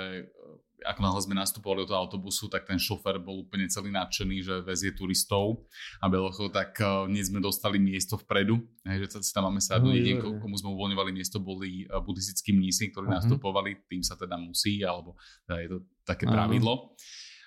[0.82, 4.56] ako náhle sme nastupovali do toho autobusu, tak ten šofer bol úplne celý nadšený, že
[4.66, 5.66] vezie turistov
[6.02, 9.94] a Belocho, tak uh, nie sme dostali miesto vpredu, hej, že si tam máme sadnúť.
[9.94, 13.22] Jediný, komu sme uvoľňovali miesto, boli uh, buddhistickí mnísi, ktorí uh-huh.
[13.22, 15.16] nastupovali, tým sa teda musí, alebo
[15.46, 16.36] teda je to také uh-huh.
[16.36, 16.98] pravidlo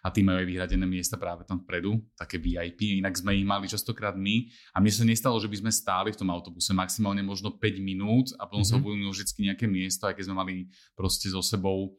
[0.05, 3.65] a tí majú aj vyhradené miesta práve tam vpredu, také VIP, inak sme ich mali
[3.65, 7.57] častokrát my a mne sa nestalo, že by sme stáli v tom autobuse maximálne možno
[7.57, 8.77] 5 minút a potom mm-hmm.
[8.77, 10.55] sa uvoľnilo vždy nejaké miesto, aj keď sme mali
[10.93, 11.97] proste so sebou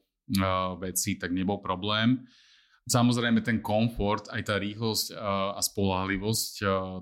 [0.82, 2.26] veci, tak nebol problém.
[2.86, 6.52] Samozrejme ten komfort, aj tá rýchlosť a spolahlivosť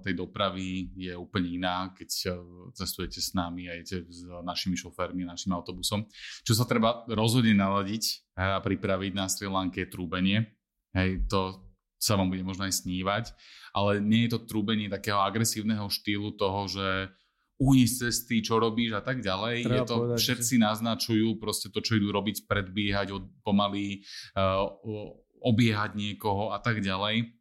[0.00, 2.08] tej dopravy je úplne iná, keď
[2.72, 6.08] cestujete s nami a idete s našimi šoférmi, našim autobusom.
[6.40, 10.56] Čo sa treba rozhodne naladiť a pripraviť na Sri Lanke je trúbenie.
[10.96, 11.60] Hej, to
[12.00, 13.36] sa vám bude možno aj snívať,
[13.76, 17.12] ale nie je to trúbenie takého agresívneho štýlu toho, že
[17.88, 19.64] z cesty, čo robíš a tak ďalej.
[19.64, 20.62] Treba je to, povedať, všetci že...
[20.62, 24.04] naznačujú proste to, čo idú robiť, predbiehať, od, pomaly
[24.36, 24.68] uh,
[25.40, 27.32] obiehať niekoho a tak ďalej.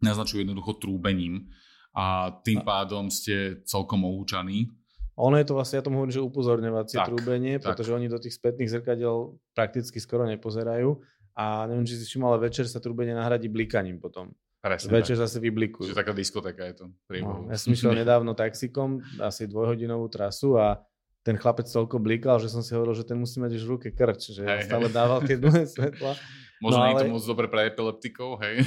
[0.00, 1.52] Naznačujú jednoducho trúbením
[1.92, 4.70] a tým pádom ste celkom ohúčaní.
[5.18, 7.74] Ono je to vlastne, ja tomu hovorím, že upozorňovacie tak, trúbenie, tak.
[7.74, 10.94] pretože oni do tých spätných zrkadiel prakticky skoro nepozerajú
[11.34, 14.30] a neviem, či si všimol, ale večer sa trúbenie nahradí blikaním potom.
[14.58, 15.22] Presne Večer tak.
[15.30, 15.86] zase vyblikujú.
[15.86, 16.86] Čiže taká diskotéka je to.
[17.22, 20.82] No, ja som išiel nedávno taxikom, asi dvojhodinovú trasu a
[21.22, 23.88] ten chlapec toľko blikal, že som si hovoril, že ten musí mať už v ruke
[23.94, 26.18] krč, že hej, stále dával tie dlhé svetla.
[26.58, 27.06] Možno no, ale...
[27.06, 28.66] to moc dobre pre epileptikov, hej.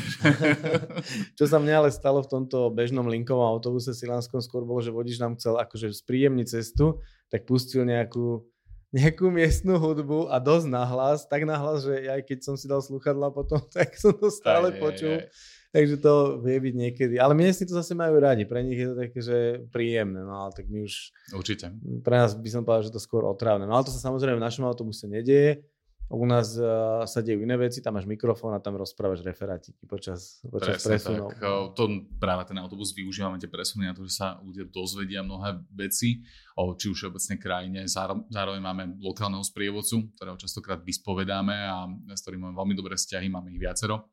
[1.37, 5.19] Čo sa mne ale stalo v tomto bežnom linkovom autobuse Silánskom skôr bolo, že vodič
[5.19, 8.47] nám chcel akože spríjemniť cestu, tak pustil nejakú
[8.91, 13.31] nejakú miestnú hudbu a dosť nahlas, tak nahlas, že aj keď som si dal sluchadla
[13.31, 15.15] potom, tak som to stále aj, počul.
[15.19, 15.59] Aj, aj.
[15.71, 17.15] Takže to vie byť niekedy.
[17.15, 18.43] Ale miestni to zase majú radi.
[18.43, 19.37] Pre nich je to také, že
[19.71, 20.19] príjemné.
[20.19, 21.15] No ale tak my už...
[21.31, 21.71] Určite.
[22.03, 23.63] Pre nás by som povedal, že to skôr otrávne.
[23.63, 25.63] No ale to sa samozrejme v našom autobuse nedieje.
[26.11, 30.43] U nás uh, sa dejú iné veci, tam máš mikrofón a tam rozprávaš referátiky počas,
[30.43, 31.31] počas Presne presunov.
[31.31, 31.39] Tak.
[31.79, 31.83] To
[32.19, 36.19] práve ten autobus využívame tie presuny na to, že sa ľudia dozvedia mnohé veci,
[36.59, 37.87] o, či už obecne krajine.
[37.87, 43.55] Zároveň máme lokálneho sprievodcu, ktorého častokrát vyspovedáme a s ktorým máme veľmi dobré vzťahy, máme
[43.55, 44.11] ich viacero.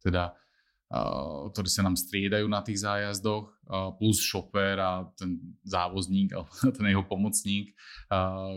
[0.00, 0.32] Teda
[1.50, 3.50] ktorí sa nám striedajú na tých zájazdoch,
[3.98, 7.74] plus šofér a ten závozník, alebo ten jeho pomocník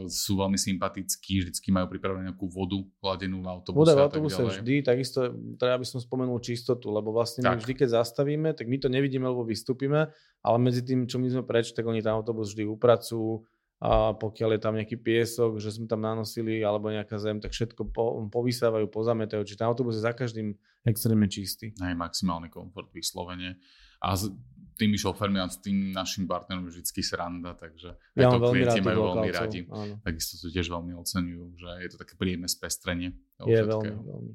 [0.05, 3.81] sú veľmi sympatickí, vždycky majú pripravenú nejakú vodu hladenú v autobuse.
[3.81, 7.57] Voda v autobuse vždy, takisto treba by som spomenul čistotu, lebo vlastne tak.
[7.57, 10.13] my vždy, keď zastavíme, tak my to nevidíme, lebo vystúpime,
[10.45, 13.41] ale medzi tým, čo my sme preč, tak oni ten autobus vždy upracujú,
[13.79, 17.95] a pokiaľ je tam nejaký piesok, že sme tam nanosili alebo nejaká zem, tak všetko
[17.95, 19.39] po, povysávajú, pozametajú.
[19.47, 20.51] Čiže ten autobus je za každým
[20.83, 21.71] extrémne čistý.
[21.79, 23.55] Aj maximálny komfort vyslovene.
[24.03, 24.27] A s
[24.75, 28.79] tými šofermi a s tým našim partnerom je vždy sranda, takže ja aj to klienti
[28.83, 29.59] majú veľmi radi.
[30.03, 33.15] Takisto to tiež veľmi oceňujú, že je to také príjemné spestrenie.
[33.43, 34.31] Je veľmi, veľmi.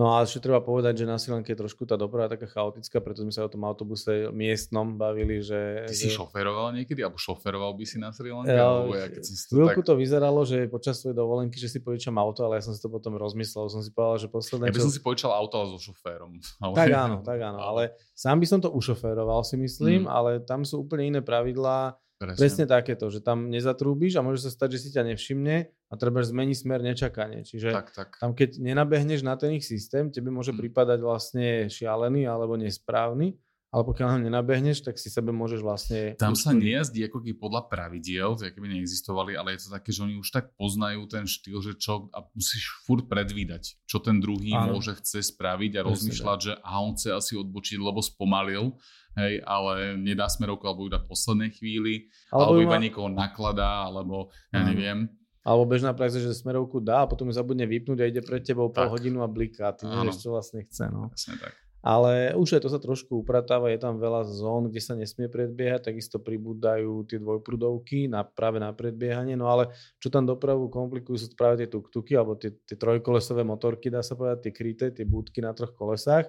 [0.00, 3.20] No a ešte treba povedať, že na Silanke je trošku tá doprava taká chaotická, preto
[3.20, 5.84] sme sa o tom autobuse miestnom bavili, že...
[5.84, 6.16] Ty si že...
[6.16, 7.04] šoferoval niekedy?
[7.04, 8.48] Alebo šoferoval by si na Sri Lanke?
[8.48, 9.88] Ja, ja, keď to chvíľku tak...
[9.92, 12.88] to vyzeralo, že počas svojej dovolenky, že si požičam auto, ale ja som si to
[12.88, 13.68] potom rozmyslel.
[13.68, 14.72] Som si povedal, že posledné...
[14.72, 14.86] Ja by čo...
[14.88, 16.32] som si požičal auto, so šoférom.
[16.64, 16.74] Ale...
[16.80, 17.60] Tak áno, tak áno.
[17.60, 20.12] Ale sám by som to ušoféroval si myslím, mm.
[20.12, 22.36] ale tam sú úplne iné pravidlá Presne.
[22.36, 25.56] Presne takéto, že tam nezatrúbiš a môže sa stať, že si ťa nevšimne
[25.88, 27.48] a treba zmeniť smer nečakanie.
[27.48, 28.20] Čiže tak, tak.
[28.20, 30.60] tam keď nenabehneš na ten ich systém, tebe môže hmm.
[30.60, 36.18] pripadať vlastne šialený alebo nesprávny, ale pokiaľ ho nenabehneš, tak si sebe môžeš vlastne...
[36.18, 40.02] Tam sa nejazdí ako keby podľa pravidiel, to keby neexistovali, ale je to také, že
[40.02, 44.50] oni už tak poznajú ten štýl, že čo, a musíš furt predvídať, čo ten druhý
[44.58, 44.74] Áno.
[44.74, 48.74] môže chce spraviť a rozmýšľať, že a on chce asi odbočiť, lebo spomalil
[49.22, 52.82] hej, ale nedá smerovku alebo v poslednej chvíli, alebo, alebo iba ma...
[52.82, 55.06] niekoho nakladá, alebo ja neviem.
[55.40, 58.68] Alebo bežná prax, že smerovku dá a potom ju zabudne vypnúť a ide pred tebou
[58.68, 59.72] pol hodinu a bliká.
[59.72, 60.92] Ty nevieš, čo vlastne chce.
[60.92, 61.08] No.
[61.08, 61.56] Presne tak.
[61.80, 65.88] Ale už aj to sa trošku upratáva, je tam veľa zón, kde sa nesmie predbiehať,
[65.88, 71.32] takisto pribúdajú tie dvojprudovky na, práve na predbiehanie, no ale čo tam dopravu komplikujú sú
[71.32, 75.40] práve tie tuk-tuky alebo tie, tie trojkolesové motorky, dá sa povedať, tie kryté, tie budky
[75.40, 76.28] na troch kolesách.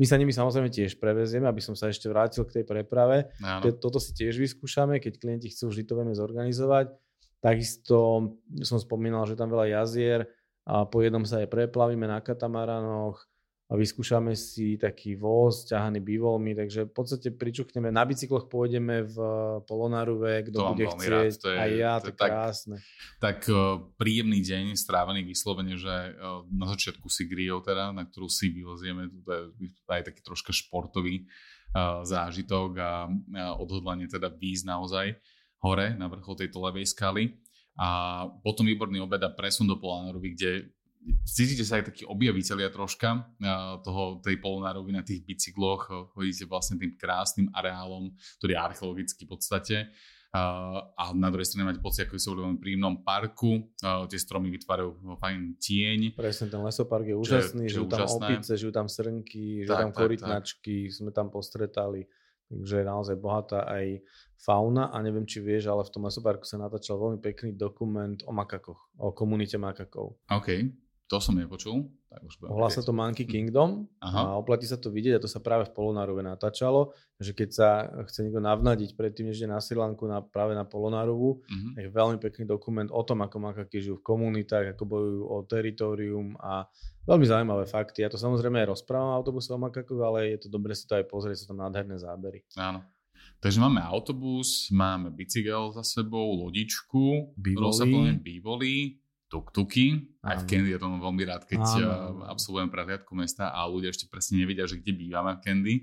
[0.00, 3.32] My sa nimi samozrejme tiež prevezieme, aby som sa ešte vrátil k tej preprave.
[3.80, 6.92] Toto si tiež vyskúšame, keď klienti chcú, vždy to vieme zorganizovať.
[7.40, 8.32] Takisto
[8.64, 10.28] som spomínal, že tam veľa jazier
[10.68, 13.24] a po jednom sa aj preplavíme na katamaranoch,
[13.66, 19.16] a vyskúšame si taký voz ťahaný bývolmi, takže v podstate pričuchneme, na bicykloch pôjdeme v
[19.66, 22.76] Polonaruve, kto bude chcieť, rád, to je, aj ja, to, je tak, krásne.
[23.18, 28.30] Tak uh, príjemný deň, strávený vyslovene, že uh, na začiatku si grill teda, na ktorú
[28.30, 31.26] si vylezieme, to je aj taký troška športový
[31.74, 35.06] uh, zážitok a, a odhodlanie teda výjsť naozaj
[35.66, 37.34] hore na vrchol tejto levej skaly.
[37.76, 40.50] A potom výborný obed a presun do Polonarovy, kde
[41.22, 43.30] cítite sa aj taký objaviteľia troška
[43.86, 49.30] toho, tej polonárovy na tých bicykloch, chodíte vlastne tým krásnym areálom, ktorý je archeologický v
[49.30, 49.76] podstate
[50.36, 55.56] a na druhej strane máte pocit, ako sú v príjemnom parku, tie stromy vytvárajú fajn
[55.56, 56.00] tieň.
[56.12, 58.20] Presne, ten lesopark je úžasný, žijú tam úžasné.
[58.20, 62.04] opice, žijú tam srnky, žijú tam korytnačky, sme tam postretali.
[62.46, 64.06] Takže je naozaj bohatá aj
[64.38, 68.30] fauna a neviem, či vieš, ale v tom lesoparku sa natáčal veľmi pekný dokument o
[68.30, 70.14] makakoch, o komunite makakov.
[70.30, 70.48] OK.
[71.06, 71.86] To som nepočul.
[72.10, 74.34] Tak už Volá sa to Monkey Kingdom Aha.
[74.34, 76.90] a oplatí sa to vidieť a to sa práve v Polonárove natáčalo,
[77.22, 77.68] že keď sa
[78.10, 81.72] chce niekto navnadiť predtým, než ide na Sri Lanku na, práve na Polonárovu, uh-huh.
[81.78, 86.34] je veľmi pekný dokument o tom, ako makaky žijú v komunitách, ako bojujú o teritorium
[86.42, 86.66] a
[87.06, 88.02] veľmi zaujímavé fakty.
[88.02, 91.06] Ja to samozrejme aj rozprávam autobuse o makakoch, ale je to dobre si to aj
[91.06, 92.42] pozrieť, sú tam nádherné zábery.
[92.58, 92.82] Áno.
[93.38, 98.76] Takže máme autobus, máme bicykel za sebou, lodičku, bývolí, bývolí
[99.26, 100.16] tuk-tuky.
[100.22, 102.26] Aj v Candy ja to mám veľmi rád, keď Áno.
[102.30, 105.74] absolvujem prehliadku mesta a ľudia ešte presne nevedia, že kde bývame v Candy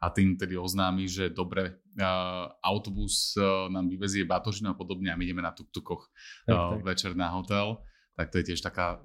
[0.00, 5.16] a tým tedy oznámi, že dobre, uh, autobus uh, nám vyvezie batožinu a podobne a
[5.16, 6.08] my ideme na tuk-tukoch
[6.48, 7.80] uh, večer na hotel
[8.16, 8.96] tak to je tiež taká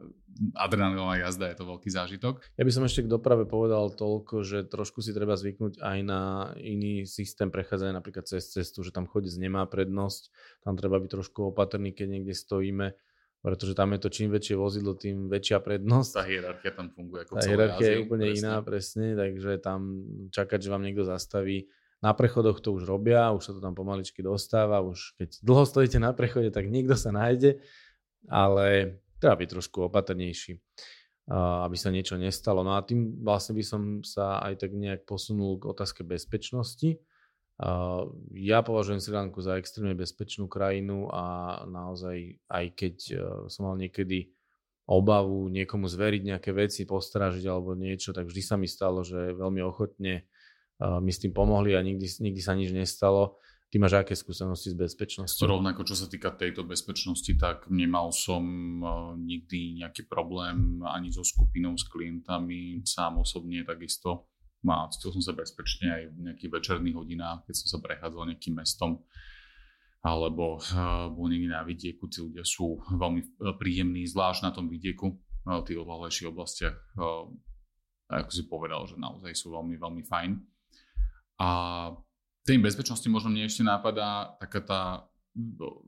[0.56, 2.40] adrenalinová jazda, je to veľký zážitok.
[2.56, 6.22] Ja by som ešte k doprave povedal toľko, že trošku si treba zvyknúť aj na
[6.56, 10.32] iný systém prechádzania napríklad cez cestu, že tam chodec nemá prednosť,
[10.64, 12.96] tam treba byť trošku opatrný, keď niekde stojíme
[13.42, 16.12] pretože tam je to čím väčšie vozidlo, tým väčšia prednosť.
[16.14, 18.42] Tá hierarchia tam funguje ako Tá hierarchia je úplne presne.
[18.46, 19.80] iná, presne, takže tam
[20.30, 21.66] čakať, že vám niekto zastaví.
[22.02, 25.98] Na prechodoch to už robia, už sa to tam pomaličky dostáva, už keď dlho stojíte
[26.02, 27.62] na prechode, tak niekto sa nájde,
[28.26, 30.58] ale treba byť trošku opatrnejší,
[31.66, 32.66] aby sa niečo nestalo.
[32.66, 36.98] No a tým vlastne by som sa aj tak nejak posunul k otázke bezpečnosti
[38.34, 41.24] ja považujem Sri Lanku za extrémne bezpečnú krajinu a
[41.70, 43.16] naozaj aj keď e,
[43.54, 44.34] som mal niekedy
[44.90, 49.62] obavu niekomu zveriť nejaké veci, postrážiť alebo niečo, tak vždy sa mi stalo, že veľmi
[49.62, 50.24] ochotne e,
[51.06, 53.38] mi s tým pomohli a nikdy, nikdy sa nič nestalo.
[53.72, 55.48] Ty máš aké skúsenosti s bezpečnosťou?
[55.48, 58.44] Rovnako, čo sa týka tejto bezpečnosti, tak nemal som
[58.82, 58.86] e,
[59.22, 64.31] nikdy nejaký problém ani so skupinou, s klientami, sám osobne takisto
[64.70, 68.56] a cítil som sa bezpečne aj v nejakých večerných hodinách, keď som sa prechádzal nejakým
[68.58, 69.02] mestom
[70.02, 74.66] alebo uh, bol niekde na vidieku, tí ľudia sú veľmi eh, príjemní, zvlášť na tom
[74.66, 76.78] vidieku, v tých odlahlejších oblastiach,
[78.14, 80.38] ako si povedal, že naozaj sú veľmi, veľmi fajn.
[81.42, 81.50] A
[82.46, 84.82] tej bezpečnosti možno mne ešte nápada taká tá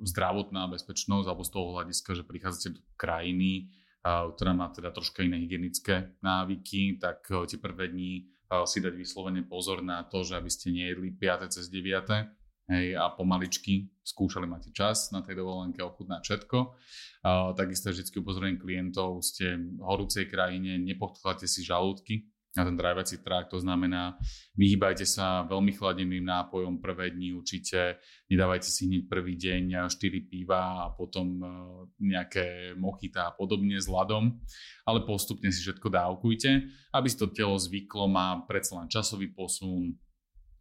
[0.02, 3.70] zdravotná bezpečnosť, alebo z toho hľadiska, že prichádzate do krajiny,
[4.02, 8.33] ktorá má teda troška iné hygienické návyky, tak tie prvé dní
[8.70, 11.54] si dať vyslovene pozor na to, že aby ste nejedli 5.
[11.54, 12.44] cez 9.
[12.64, 16.58] Hej, a pomaličky skúšali máte čas na tej dovolenke ochutnať všetko.
[17.20, 23.18] Uh, takisto vždy upozorujem klientov, ste v horúcej krajine, nepodkladte si žalúdky, na ten drivací
[23.26, 24.14] trakt, to znamená,
[24.54, 27.98] vyhýbajte sa veľmi chladeným nápojom prvé dni určite,
[28.30, 31.46] nedávajte si hneď prvý deň 4 piva a potom e,
[32.14, 34.38] nejaké mochita a podobne s ľadom,
[34.86, 36.52] ale postupne si všetko dávkujte,
[36.94, 39.98] aby si to telo zvyklo, má predsa len časový posun,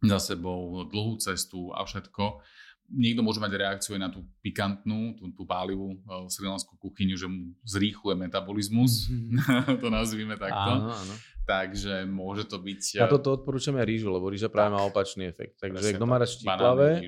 [0.03, 2.43] za sebou dlhú cestu a všetko
[2.89, 7.27] niekto môže mať reakciu aj na tú pikantnú, tú, tú pálivú uh, srilanskú kuchyňu, že
[7.27, 9.79] mu zrýchluje metabolizmus, mm-hmm.
[9.83, 10.71] to nazvime takto.
[10.79, 11.13] Áno, áno.
[11.43, 13.03] Takže môže to byť...
[13.03, 15.59] Ja toto odporúčame rýžu, lebo rýža práve má opačný efekt.
[15.59, 17.03] Takže kto má rád štiplavé,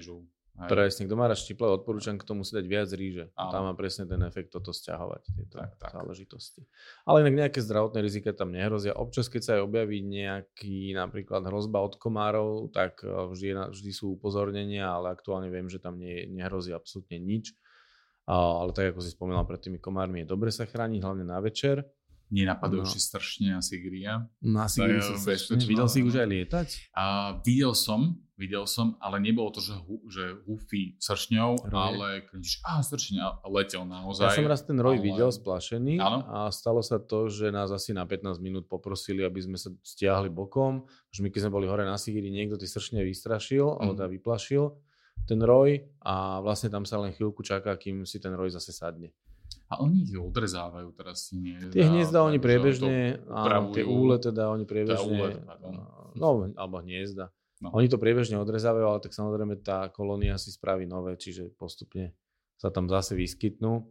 [0.55, 3.27] presne, kto má rád štiplavé, odporúčam k tomu si dať viac ríže.
[3.35, 3.51] Áno.
[3.51, 5.91] Tam má presne ten efekt toto stiahovať, tieto tak, tak.
[5.91, 6.63] záležitosti.
[7.03, 8.95] Ale inak nejaké zdravotné rizika tam nehrozia.
[8.95, 14.15] Občas, keď sa aj objaví nejaký napríklad hrozba od komárov, tak eh, vždy, vždy sú
[14.15, 17.51] upozornenia, ale aktuálne viem, že tam nie, nehrozí absolútne nič.
[18.25, 21.85] Ale tak ako si spomínal pred tými komármi, je dobre sa chrániť, hlavne na večer
[22.33, 22.89] nenapadajú no.
[22.89, 24.25] stršne a sigria.
[24.41, 25.61] No a sigri sú stršne.
[25.61, 26.67] Videl si ich už aj lietať?
[26.97, 32.25] A, videl som, videl som, ale nebolo to, že, hu, že húfy sršňou, ale
[32.65, 34.25] a sršne letel naozaj.
[34.27, 35.05] Ja som raz ten roj ale...
[35.05, 36.19] videl splašený Áno?
[36.27, 40.27] a stalo sa to, že nás asi na 15 minút poprosili, aby sme sa stiahli
[40.33, 43.77] bokom, že my keď sme boli hore na Sigiri, niekto tie sršne vystrašil, mm.
[43.79, 44.63] alebo teda vyplašil
[45.25, 49.15] ten roj a vlastne tam sa len chvíľku čaká, kým si ten roj zase sadne.
[49.65, 51.57] A oni ich odrezávajú teraz si nie.
[51.73, 55.29] Tie hniezda oni priebežne, áno, tie úle teda oni priebežne, úle,
[56.13, 57.33] no alebo hniezda.
[57.63, 57.71] No.
[57.73, 62.13] Oni to priebežne odrezávajú, ale tak samozrejme tá kolónia si spraví nové, čiže postupne
[62.59, 63.89] sa tam zase vyskytnú.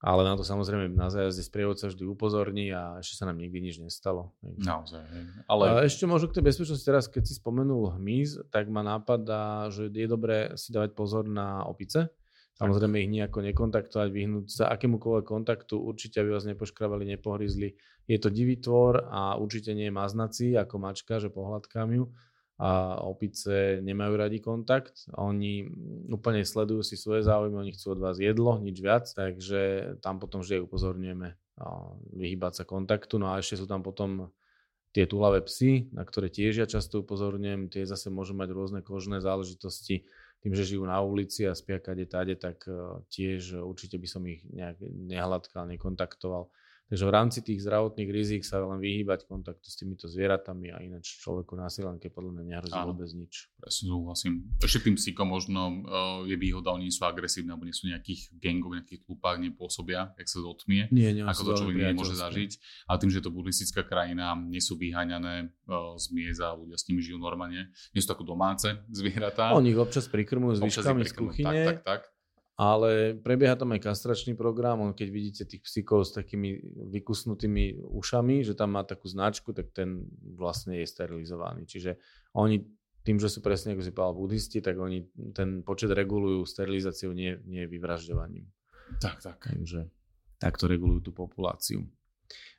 [0.00, 3.84] Ale na to samozrejme na zájazde sprievodca vždy upozorní a ešte sa nám nikdy nič
[3.84, 4.32] nestalo.
[4.40, 5.04] Naozaj.
[5.44, 5.64] Ale...
[5.68, 9.92] A ešte možno k tej bezpečnosti teraz, keď si spomenul hmyz, tak ma napadá, že
[9.92, 12.08] je dobré si dávať pozor na opice,
[12.58, 17.78] Samozrejme ich nejako nekontaktovať, vyhnúť sa akémukoľvek kontaktu, určite aby vás nepoškravali, nepohryzli.
[18.04, 22.10] Je to divý tvor a určite nie je maznací ako mačka, že pohľadkám ju
[22.60, 25.08] a opice nemajú radi kontakt.
[25.16, 25.64] Oni
[26.12, 30.44] úplne sledujú si svoje záujmy, oni chcú od vás jedlo, nič viac, takže tam potom
[30.44, 31.40] vždy upozorňujeme
[32.12, 33.16] vyhýbať sa kontaktu.
[33.16, 34.28] No a ešte sú tam potom
[34.92, 39.24] tie túlavé psy, na ktoré tiež ja často upozorňujem, tie zase môžu mať rôzne kožné
[39.24, 40.04] záležitosti,
[40.40, 44.24] tým, že žijú na ulici a spia kade tade, tak e, tiež určite by som
[44.24, 46.48] ich nejak nehladkal, nekontaktoval.
[46.90, 51.22] Takže v rámci tých zdravotných rizik sa len vyhýbať kontaktu s týmito zvieratami a ináč
[51.22, 53.46] človeku na silanke podľa mňa nehrozí Áno, vôbec nič.
[53.62, 54.50] Presne súhlasím.
[54.58, 58.74] Ešte tým psíkom možno uh, je výhoda, oni sú agresívni alebo nie sú nejakých gengov,
[58.74, 62.50] nejakých tlupách, nepôsobia, jak sa zotmie, nie, nie, ako to človek nemôže zažiť.
[62.90, 66.90] Ale tým, že je to buddhistická krajina, nie sú vyháňané uh, z mieza, ľudia s
[66.90, 67.70] nimi žijú normálne.
[67.94, 69.54] Nie sú tako domáce zvieratá.
[69.54, 71.46] Oni ich občas prikrmujú s výškami z kuchyne.
[71.46, 72.02] Tak, tak, tak
[72.60, 76.60] ale prebieha tam aj kastračný program, on keď vidíte tých psíkov s takými
[76.92, 80.04] vykusnutými ušami, že tam má takú značku, tak ten
[80.36, 81.64] vlastne je sterilizovaný.
[81.64, 81.96] Čiže
[82.36, 82.60] oni
[83.00, 87.40] tým, že sú presne, ako si povedal, buddhisti, tak oni ten počet regulujú sterilizáciou, nie,
[87.48, 88.44] nie vyvražďovaním.
[89.00, 89.40] Tak, tak.
[89.40, 89.88] Takže
[90.36, 91.88] takto regulujú tú populáciu.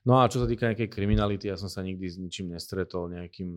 [0.01, 3.49] No a čo sa týka nejakej kriminality, ja som sa nikdy s ničím nestretol nejakým,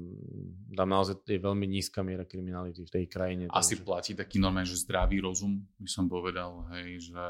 [0.76, 3.48] tam naozaj je veľmi nízka miera kriminality v tej krajine.
[3.48, 3.84] Asi takže...
[3.88, 7.24] platí taký normálne, že zdravý rozum, by som povedal, hej, že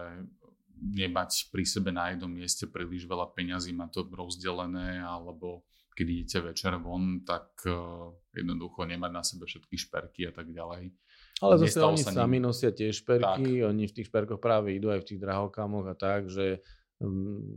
[0.74, 5.62] nemať pri sebe na jednom mieste príliš veľa peňazí, mať to rozdelené, alebo
[5.95, 10.91] keď idete večer von, tak uh, jednoducho nemať na sebe všetky šperky a tak ďalej.
[11.39, 13.70] Ale zase oni sami nosia tie šperky, tak.
[13.70, 16.62] oni v tých šperkoch práve idú aj v tých drahokamoch a tak, že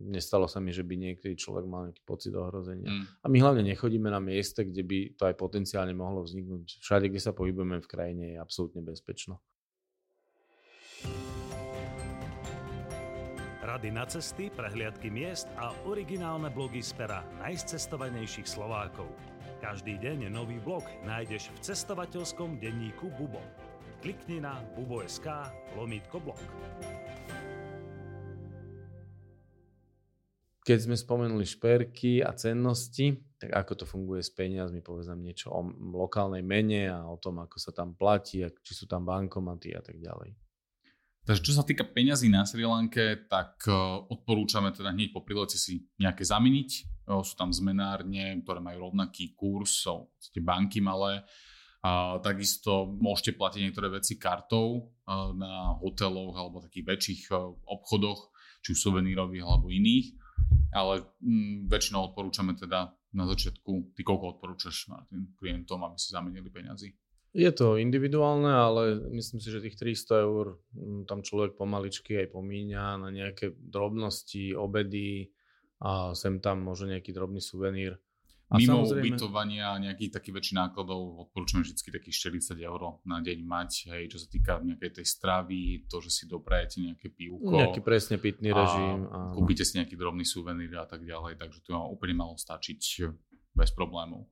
[0.08, 2.89] nestalo sa mi, že by niekedy človek mal nejaký pocit ohrozenia.
[2.89, 3.04] Mm.
[3.04, 6.82] A my hlavne nechodíme na mieste, kde by to aj potenciálne mohlo vzniknúť.
[6.82, 9.39] Všade, kde sa pohybujeme v krajine, je absolútne bezpečno.
[13.68, 19.12] Rady na cesty, prehliadky miest a originálne blogy z pera najcestovanejších Slovákov.
[19.60, 23.43] Každý deň nový blog nájdeš v cestovateľskom denníku Bubo.
[24.00, 25.26] Klikni na bubo.sk
[25.76, 26.39] lomítko blog.
[30.68, 35.63] Keď sme spomenuli šperky a cennosti, tak ako to funguje s peniazmi, povedzme niečo o
[35.95, 39.95] lokálnej mene a o tom, ako sa tam platí, či sú tam bankomaty a tak
[39.95, 40.36] ďalej.
[41.24, 43.72] Takže čo sa týka peňazí na Sri Lanke, tak e,
[44.11, 46.70] odporúčame teda hneď po prilete si nejaké zameniť.
[46.72, 46.82] E,
[47.24, 50.07] sú tam zmenárne, ktoré majú rovnaký kurz, sú
[50.43, 51.24] banky malé.
[51.80, 57.22] A takisto môžete platiť niektoré veci kartou e, na hoteloch alebo takých väčších
[57.63, 58.32] obchodoch,
[58.63, 60.26] či už suvenírových alebo iných
[60.74, 66.51] ale mm, väčšinou odporúčame teda na začiatku, ty koľko odporúčaš tým klientom, aby si zamenili
[66.51, 66.93] peniazy?
[67.38, 72.34] Je to individuálne, ale myslím si, že tých 300 eur mm, tam človek pomaličky aj
[72.34, 75.30] pomíňa na nejaké drobnosti, obedy
[75.78, 77.99] a sem tam možno nejaký drobný suvenír.
[78.48, 79.04] A Mimo samozrejme...
[79.04, 84.08] ubytovania a nejakých takých väčších nákladov odporúčam vždy takých 40 eur na deň mať, hej,
[84.08, 87.52] čo sa týka nejakej tej stravy, to, že si doprajete nejaké pívko.
[87.52, 89.04] Nejaký presne pitný režim.
[89.12, 93.12] A kúpite si nejaký drobný suvenír a tak ďalej, takže to úplne malo stačiť
[93.52, 94.32] bez problémov.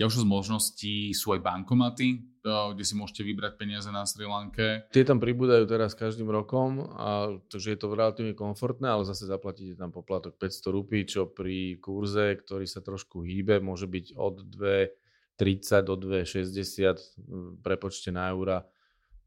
[0.00, 4.88] Ďalšou z možností sú aj bankomaty, kde si môžete vybrať peniaze na Sri Lanke.
[4.88, 9.76] Tie tam pribúdajú teraz každým rokom, a, takže je to relatívne komfortné, ale zase zaplatíte
[9.76, 15.84] tam poplatok 500 rupí, čo pri kurze, ktorý sa trošku hýbe, môže byť od 2,30
[15.84, 18.64] do 2,60 prepočte na eura.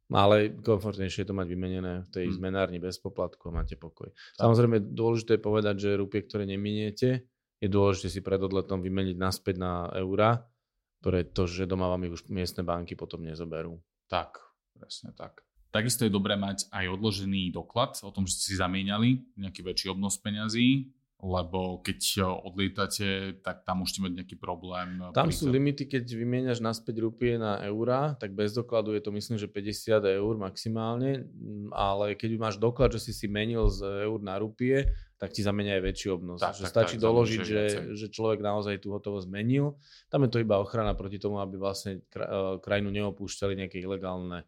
[0.10, 2.36] Ale komfortnejšie je to mať vymenené v tej hmm.
[2.38, 4.10] zmenárni bez poplatku a máte pokoj.
[4.10, 4.46] Tak.
[4.46, 7.30] Samozrejme, dôležité je povedať, že rupie, ktoré neminiete,
[7.62, 10.44] je dôležité si pred odletom vymeniť naspäť na eura,
[11.04, 13.84] pretože doma vám ich už miestne banky potom nezoberú.
[14.08, 14.40] Tak,
[14.72, 15.44] presne tak.
[15.74, 19.92] Takisto je dobré mať aj odložený doklad o tom, že ste si zamieniali nejaký väčší
[19.92, 20.94] obnos peňazí,
[21.24, 25.00] lebo keď odlietate, tak tam môžete mať nejaký problém.
[25.16, 29.40] Tam sú limity, keď vymieňaš naspäť rupie na eurá, tak bez dokladu je to myslím,
[29.40, 31.26] že 50 eur maximálne,
[31.72, 34.92] ale keď máš doklad, že si si menil z eur na rupie,
[35.24, 36.44] tak ti zamenia aj väčší obnos.
[36.44, 37.64] Tak, že tak, stačí tak, doložiť, že,
[37.96, 39.80] že človek naozaj tú hotovosť zmenil.
[40.12, 42.04] Tam je to iba ochrana proti tomu, aby vlastne
[42.60, 44.44] krajinu neopúšťali nejaké ilegálne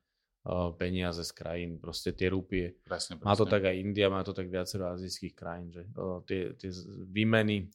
[0.75, 2.75] peniaze z krajín, proste tie rupie.
[2.83, 3.23] Presne, presne.
[3.23, 5.87] Má to tak aj India, má to tak viacero azijských krajín, že
[6.27, 6.69] tie, tie
[7.07, 7.71] výmeny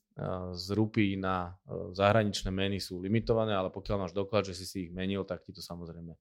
[0.53, 1.57] z rupí na
[1.96, 5.57] zahraničné meny sú limitované, ale pokiaľ máš doklad, že si si ich menil, tak ti
[5.57, 6.12] to samozrejme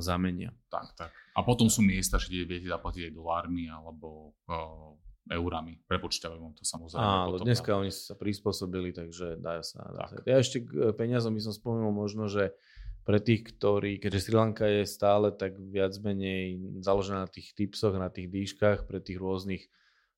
[0.00, 0.48] zamenia.
[0.72, 1.10] Tak, tak.
[1.34, 4.94] A potom sú miesta, kde viete zaplatiť aj dolármi alebo uh,
[5.32, 5.80] eurami.
[5.88, 7.00] Prepočítajú vám to samozrejme.
[7.00, 7.80] Áno, dneska dá.
[7.80, 9.80] oni sa prispôsobili, takže dá sa.
[9.88, 10.16] Dá sa.
[10.28, 12.52] Ja ešte k peniazom by som spomenul možno, že
[13.04, 17.92] pre tých, ktorí, keďže Sri Lanka je stále tak viac menej založená na tých tipsoch,
[18.00, 19.68] na tých dýškach pre tých rôznych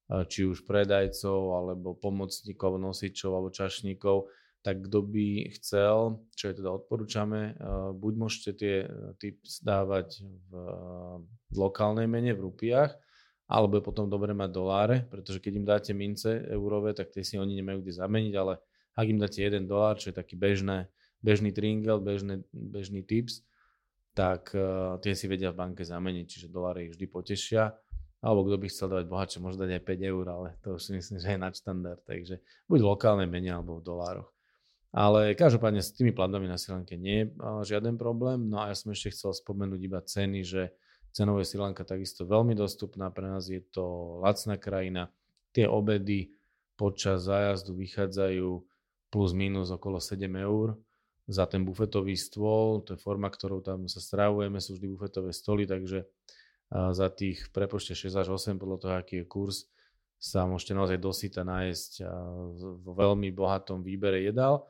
[0.07, 4.31] či už predajcov, alebo pomocníkov, nosičov, alebo čašníkov,
[4.63, 7.59] tak kto by chcel, čo je teda odporúčame,
[7.99, 8.77] buď môžete tie
[9.19, 12.95] tips dávať v lokálnej mene, v rupiách,
[13.47, 17.39] alebo je potom dobre mať doláre, pretože keď im dáte mince eurové, tak tie si
[17.39, 18.59] oni nemajú kde zameniť, ale
[18.99, 20.91] ak im dáte jeden dolár, čo je taký bežné,
[21.23, 23.47] bežný tringel, bežný, bežný tips,
[24.17, 27.77] tak uh, tie si vedia v banke zameniť, čiže doláre ich vždy potešia.
[28.25, 30.91] Alebo kto by chcel dávať bohatšie, môže dať aj 5 eur, ale to už si
[30.97, 32.03] myslím, že je nadštandard.
[32.03, 32.35] Takže
[32.65, 34.33] buď v lokálnej mene alebo v dolároch.
[34.97, 37.37] Ale každopádne s tými platbami na Silanke nie je
[37.69, 38.49] žiaden problém.
[38.49, 40.73] No a ja som ešte chcel spomenúť iba ceny, že
[41.17, 43.09] cenou je Silanka takisto veľmi dostupná.
[43.09, 45.09] Pre nás je to lacná krajina.
[45.57, 46.37] Tie obedy
[46.77, 48.61] počas zájazdu vychádzajú
[49.09, 50.77] plus minus okolo 7 eur
[51.25, 55.65] za ten bufetový stôl, to je forma, ktorou tam sa stravujeme, sú vždy bufetové stoly,
[55.65, 56.05] takže
[56.71, 59.73] za tých prepočte 6 až 8 podľa toho, aký je kurz,
[60.21, 62.05] sa môžete naozaj dosyta nájsť
[62.85, 64.69] vo veľmi bohatom výbere jedál.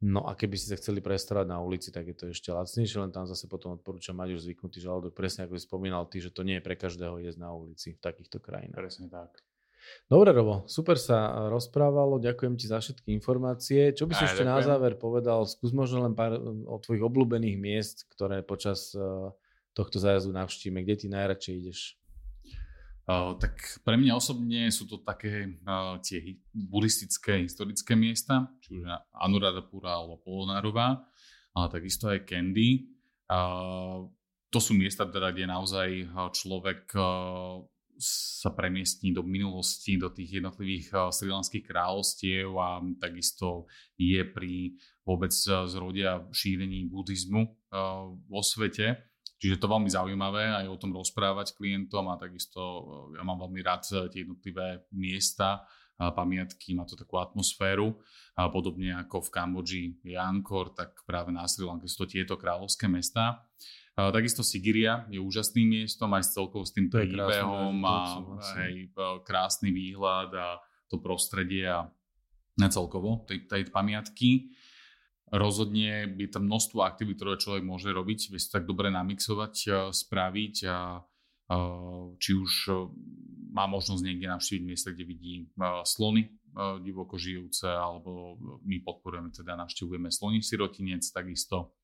[0.00, 3.12] No a keby ste sa chceli prestávať na ulici, tak je to ešte lacnejšie, len
[3.12, 6.40] tam zase potom odporúčam mať už zvyknutý žalúdok, presne ako si spomínal ty, že to
[6.40, 8.80] nie je pre každého jesť na ulici v takýchto krajinách.
[8.80, 9.44] Presne tak.
[10.08, 13.92] Dobre, Robo, super sa rozprávalo, ďakujem ti za všetky informácie.
[13.92, 14.56] Čo by si ešte ďakujem.
[14.56, 15.44] na záver povedal?
[15.44, 18.96] Skús možno len pár o tvojich obľúbených miest, ktoré počas
[19.76, 20.80] tohto zájazdu navštívime.
[20.80, 21.99] Kde ty najradšej ideš?
[23.10, 25.58] Tak pre mňa osobne sú to také
[26.06, 28.86] tie buddhistické, historické miesta, či už
[29.18, 31.02] Anuradhapura alebo Polonárova,
[31.50, 32.86] ale takisto aj Candy.
[34.50, 36.94] To sú miesta, teda, kde naozaj človek
[38.00, 43.66] sa premiestní do minulosti, do tých jednotlivých srilanských kráľovstiev a takisto
[43.98, 45.34] je pri vôbec
[45.66, 47.42] zrodia šírení buddhizmu
[48.24, 49.09] vo svete.
[49.40, 52.60] Čiže to veľmi zaujímavé aj o tom rozprávať klientom a takisto
[53.16, 55.64] ja mám veľmi rád tie jednotlivé miesta,
[56.08, 58.00] pamiatky, má to takú atmosféru.
[58.40, 62.40] A podobne ako v Kambodži je Angkor, tak práve na Sri Lanke sú to tieto
[62.40, 63.44] kráľovské mesta.
[63.92, 68.24] Takisto Sigiria je úžasným miestom aj s celkovo s tým príbehom a
[68.56, 68.88] aj e,
[69.28, 70.48] krásny výhľad a
[70.88, 71.84] to prostredie a
[72.72, 74.56] celkovo tej, tej pamiatky.
[75.30, 79.70] Rozhodne je tam množstvo aktivít, ktoré človek môže robiť, vie sa tak dobre namixovať, e,
[79.94, 81.00] spraviť a e,
[82.18, 82.52] či už
[83.50, 85.50] má možnosť niekde navštíviť miesta, kde vidí
[85.82, 86.30] slony
[86.82, 91.74] divoko žijúce, alebo my podporujeme, teda navštívujeme sloní sirotinec, takisto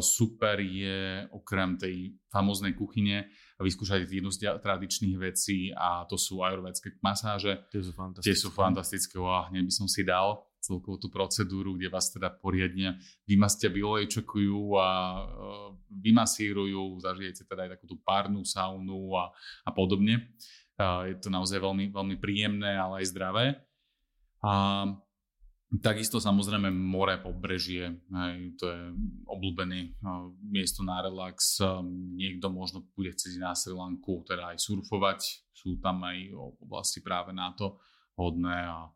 [0.00, 7.00] Super je okrem tej famoznej kuchyne vyskúšať jednu z tradičných vecí a to sú ajurvedské
[7.00, 7.64] masáže.
[7.72, 8.28] Tie sú fantastické.
[8.28, 9.14] Tie sú fantastické.
[9.16, 14.76] Oh, hneď by som si dal celkovú tú procedúru, kde vás teda poriadne vymastia, vylejčekujú
[14.76, 14.88] a
[15.24, 19.32] uh, vymasírujú, zažijete teda aj takú tú párnu saunu a,
[19.64, 20.30] a podobne.
[20.76, 23.46] Uh, je to naozaj veľmi, veľmi príjemné, ale aj zdravé.
[24.40, 24.84] A
[25.70, 28.82] Takisto samozrejme more, pobrežie, hej, to je
[29.22, 31.62] obľúbené uh, miesto na relax.
[31.62, 35.46] Um, niekto možno bude chcieť na Sri Lanku, teda aj surfovať.
[35.54, 37.78] Sú tam aj oblasti práve na to
[38.18, 38.90] hodné a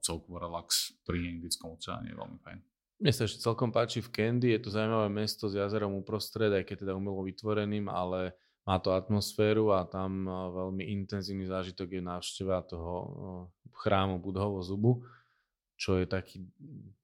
[0.00, 2.58] celkovo relax pri Indickom oceáne je veľmi fajn.
[3.02, 6.64] Mne sa ešte celkom páči v Candy, je to zaujímavé mesto s jazerom uprostred, aj
[6.64, 12.02] keď teda umelo vytvoreným, ale má to atmosféru a tam uh, veľmi intenzívny zážitok je
[12.02, 13.10] návšteva toho uh,
[13.76, 15.04] chrámu Budhovo zubu
[15.84, 16.40] čo je taký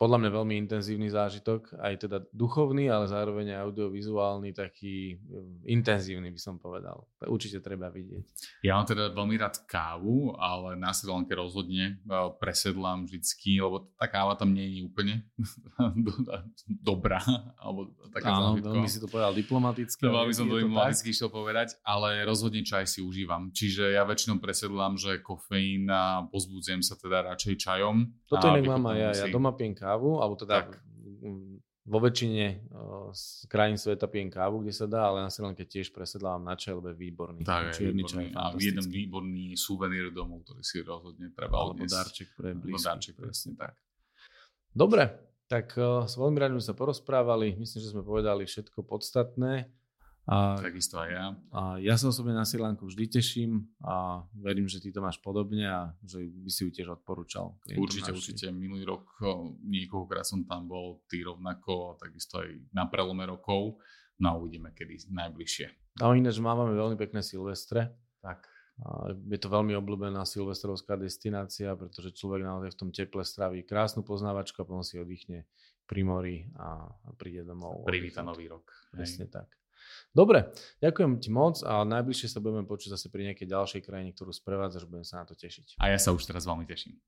[0.00, 6.32] podľa mňa veľmi intenzívny zážitok, aj teda duchovný, ale zároveň aj audiovizuálny, taký eh, intenzívny
[6.32, 7.04] by som povedal.
[7.28, 8.24] Určite treba vidieť.
[8.64, 14.08] Ja mám teda veľmi rád kávu, ale na sedlánke rozhodne eh, presedlám vždycky, lebo tá
[14.08, 15.20] káva tam nie je úplne
[16.88, 17.20] dobrá.
[17.60, 20.00] Alebo taká Áno, veľmi si to povedal diplomaticky.
[20.00, 23.52] No, veľmi som to diplomaticky išiel povedať, ale rozhodne čaj si užívam.
[23.52, 28.08] Čiže ja väčšinou presedlám, že kofeín a pozbudzujem sa teda radšej čajom.
[28.24, 29.10] Toto inak mám aj ja.
[29.24, 30.78] Ja doma pijem kávu, alebo teda tak.
[31.82, 32.62] vo väčšine
[33.10, 36.78] z krajín sveta pijem kávu, kde sa dá, ale na Sri tiež presedlávam na čaj,
[36.78, 37.42] lebo je výborný.
[37.42, 38.30] Tak, je výborný.
[38.30, 41.94] Čaj, a jeden výborný suvenír domov, ktorý si rozhodne treba Alebo odniesť.
[41.98, 42.86] darček pre blízky.
[42.86, 43.74] Darček, presne tak.
[44.70, 45.10] Dobre,
[45.50, 45.74] tak
[46.06, 47.58] som veľmi rád, sme sa porozprávali.
[47.58, 49.66] Myslím, že sme povedali všetko podstatné.
[50.28, 51.26] A, Takisto aj ja.
[51.50, 55.64] A ja sa osobne na Sri vždy teším a verím, že ty to máš podobne
[55.64, 57.56] a že by si ju tiež odporúčal.
[57.74, 58.46] Určite, určite.
[58.52, 59.10] Minulý rok
[59.64, 63.80] niekoľkokrát som tam bol, ty rovnako, takisto aj na prelome rokov.
[64.20, 65.98] No a uvidíme, kedy najbližšie.
[66.04, 67.96] A ináč máme veľmi pekné Silvestre.
[68.20, 68.44] Tak.
[68.80, 74.00] A je to veľmi obľúbená silvestrovská destinácia, pretože človek naozaj v tom teple straví krásnu
[74.00, 75.44] poznávačku a potom si oddychne
[75.84, 76.88] pri mori a,
[77.20, 77.84] príde domov.
[77.84, 78.64] Privíta nový rok.
[78.88, 79.59] Presne tak.
[80.10, 80.50] Dobre,
[80.82, 84.90] ďakujem ti moc a najbližšie sa budeme počuť zase pri nejakej ďalšej krajine, ktorú sprevádzaš,
[84.90, 85.78] budem sa na to tešiť.
[85.78, 86.98] A ja sa už teraz veľmi teším.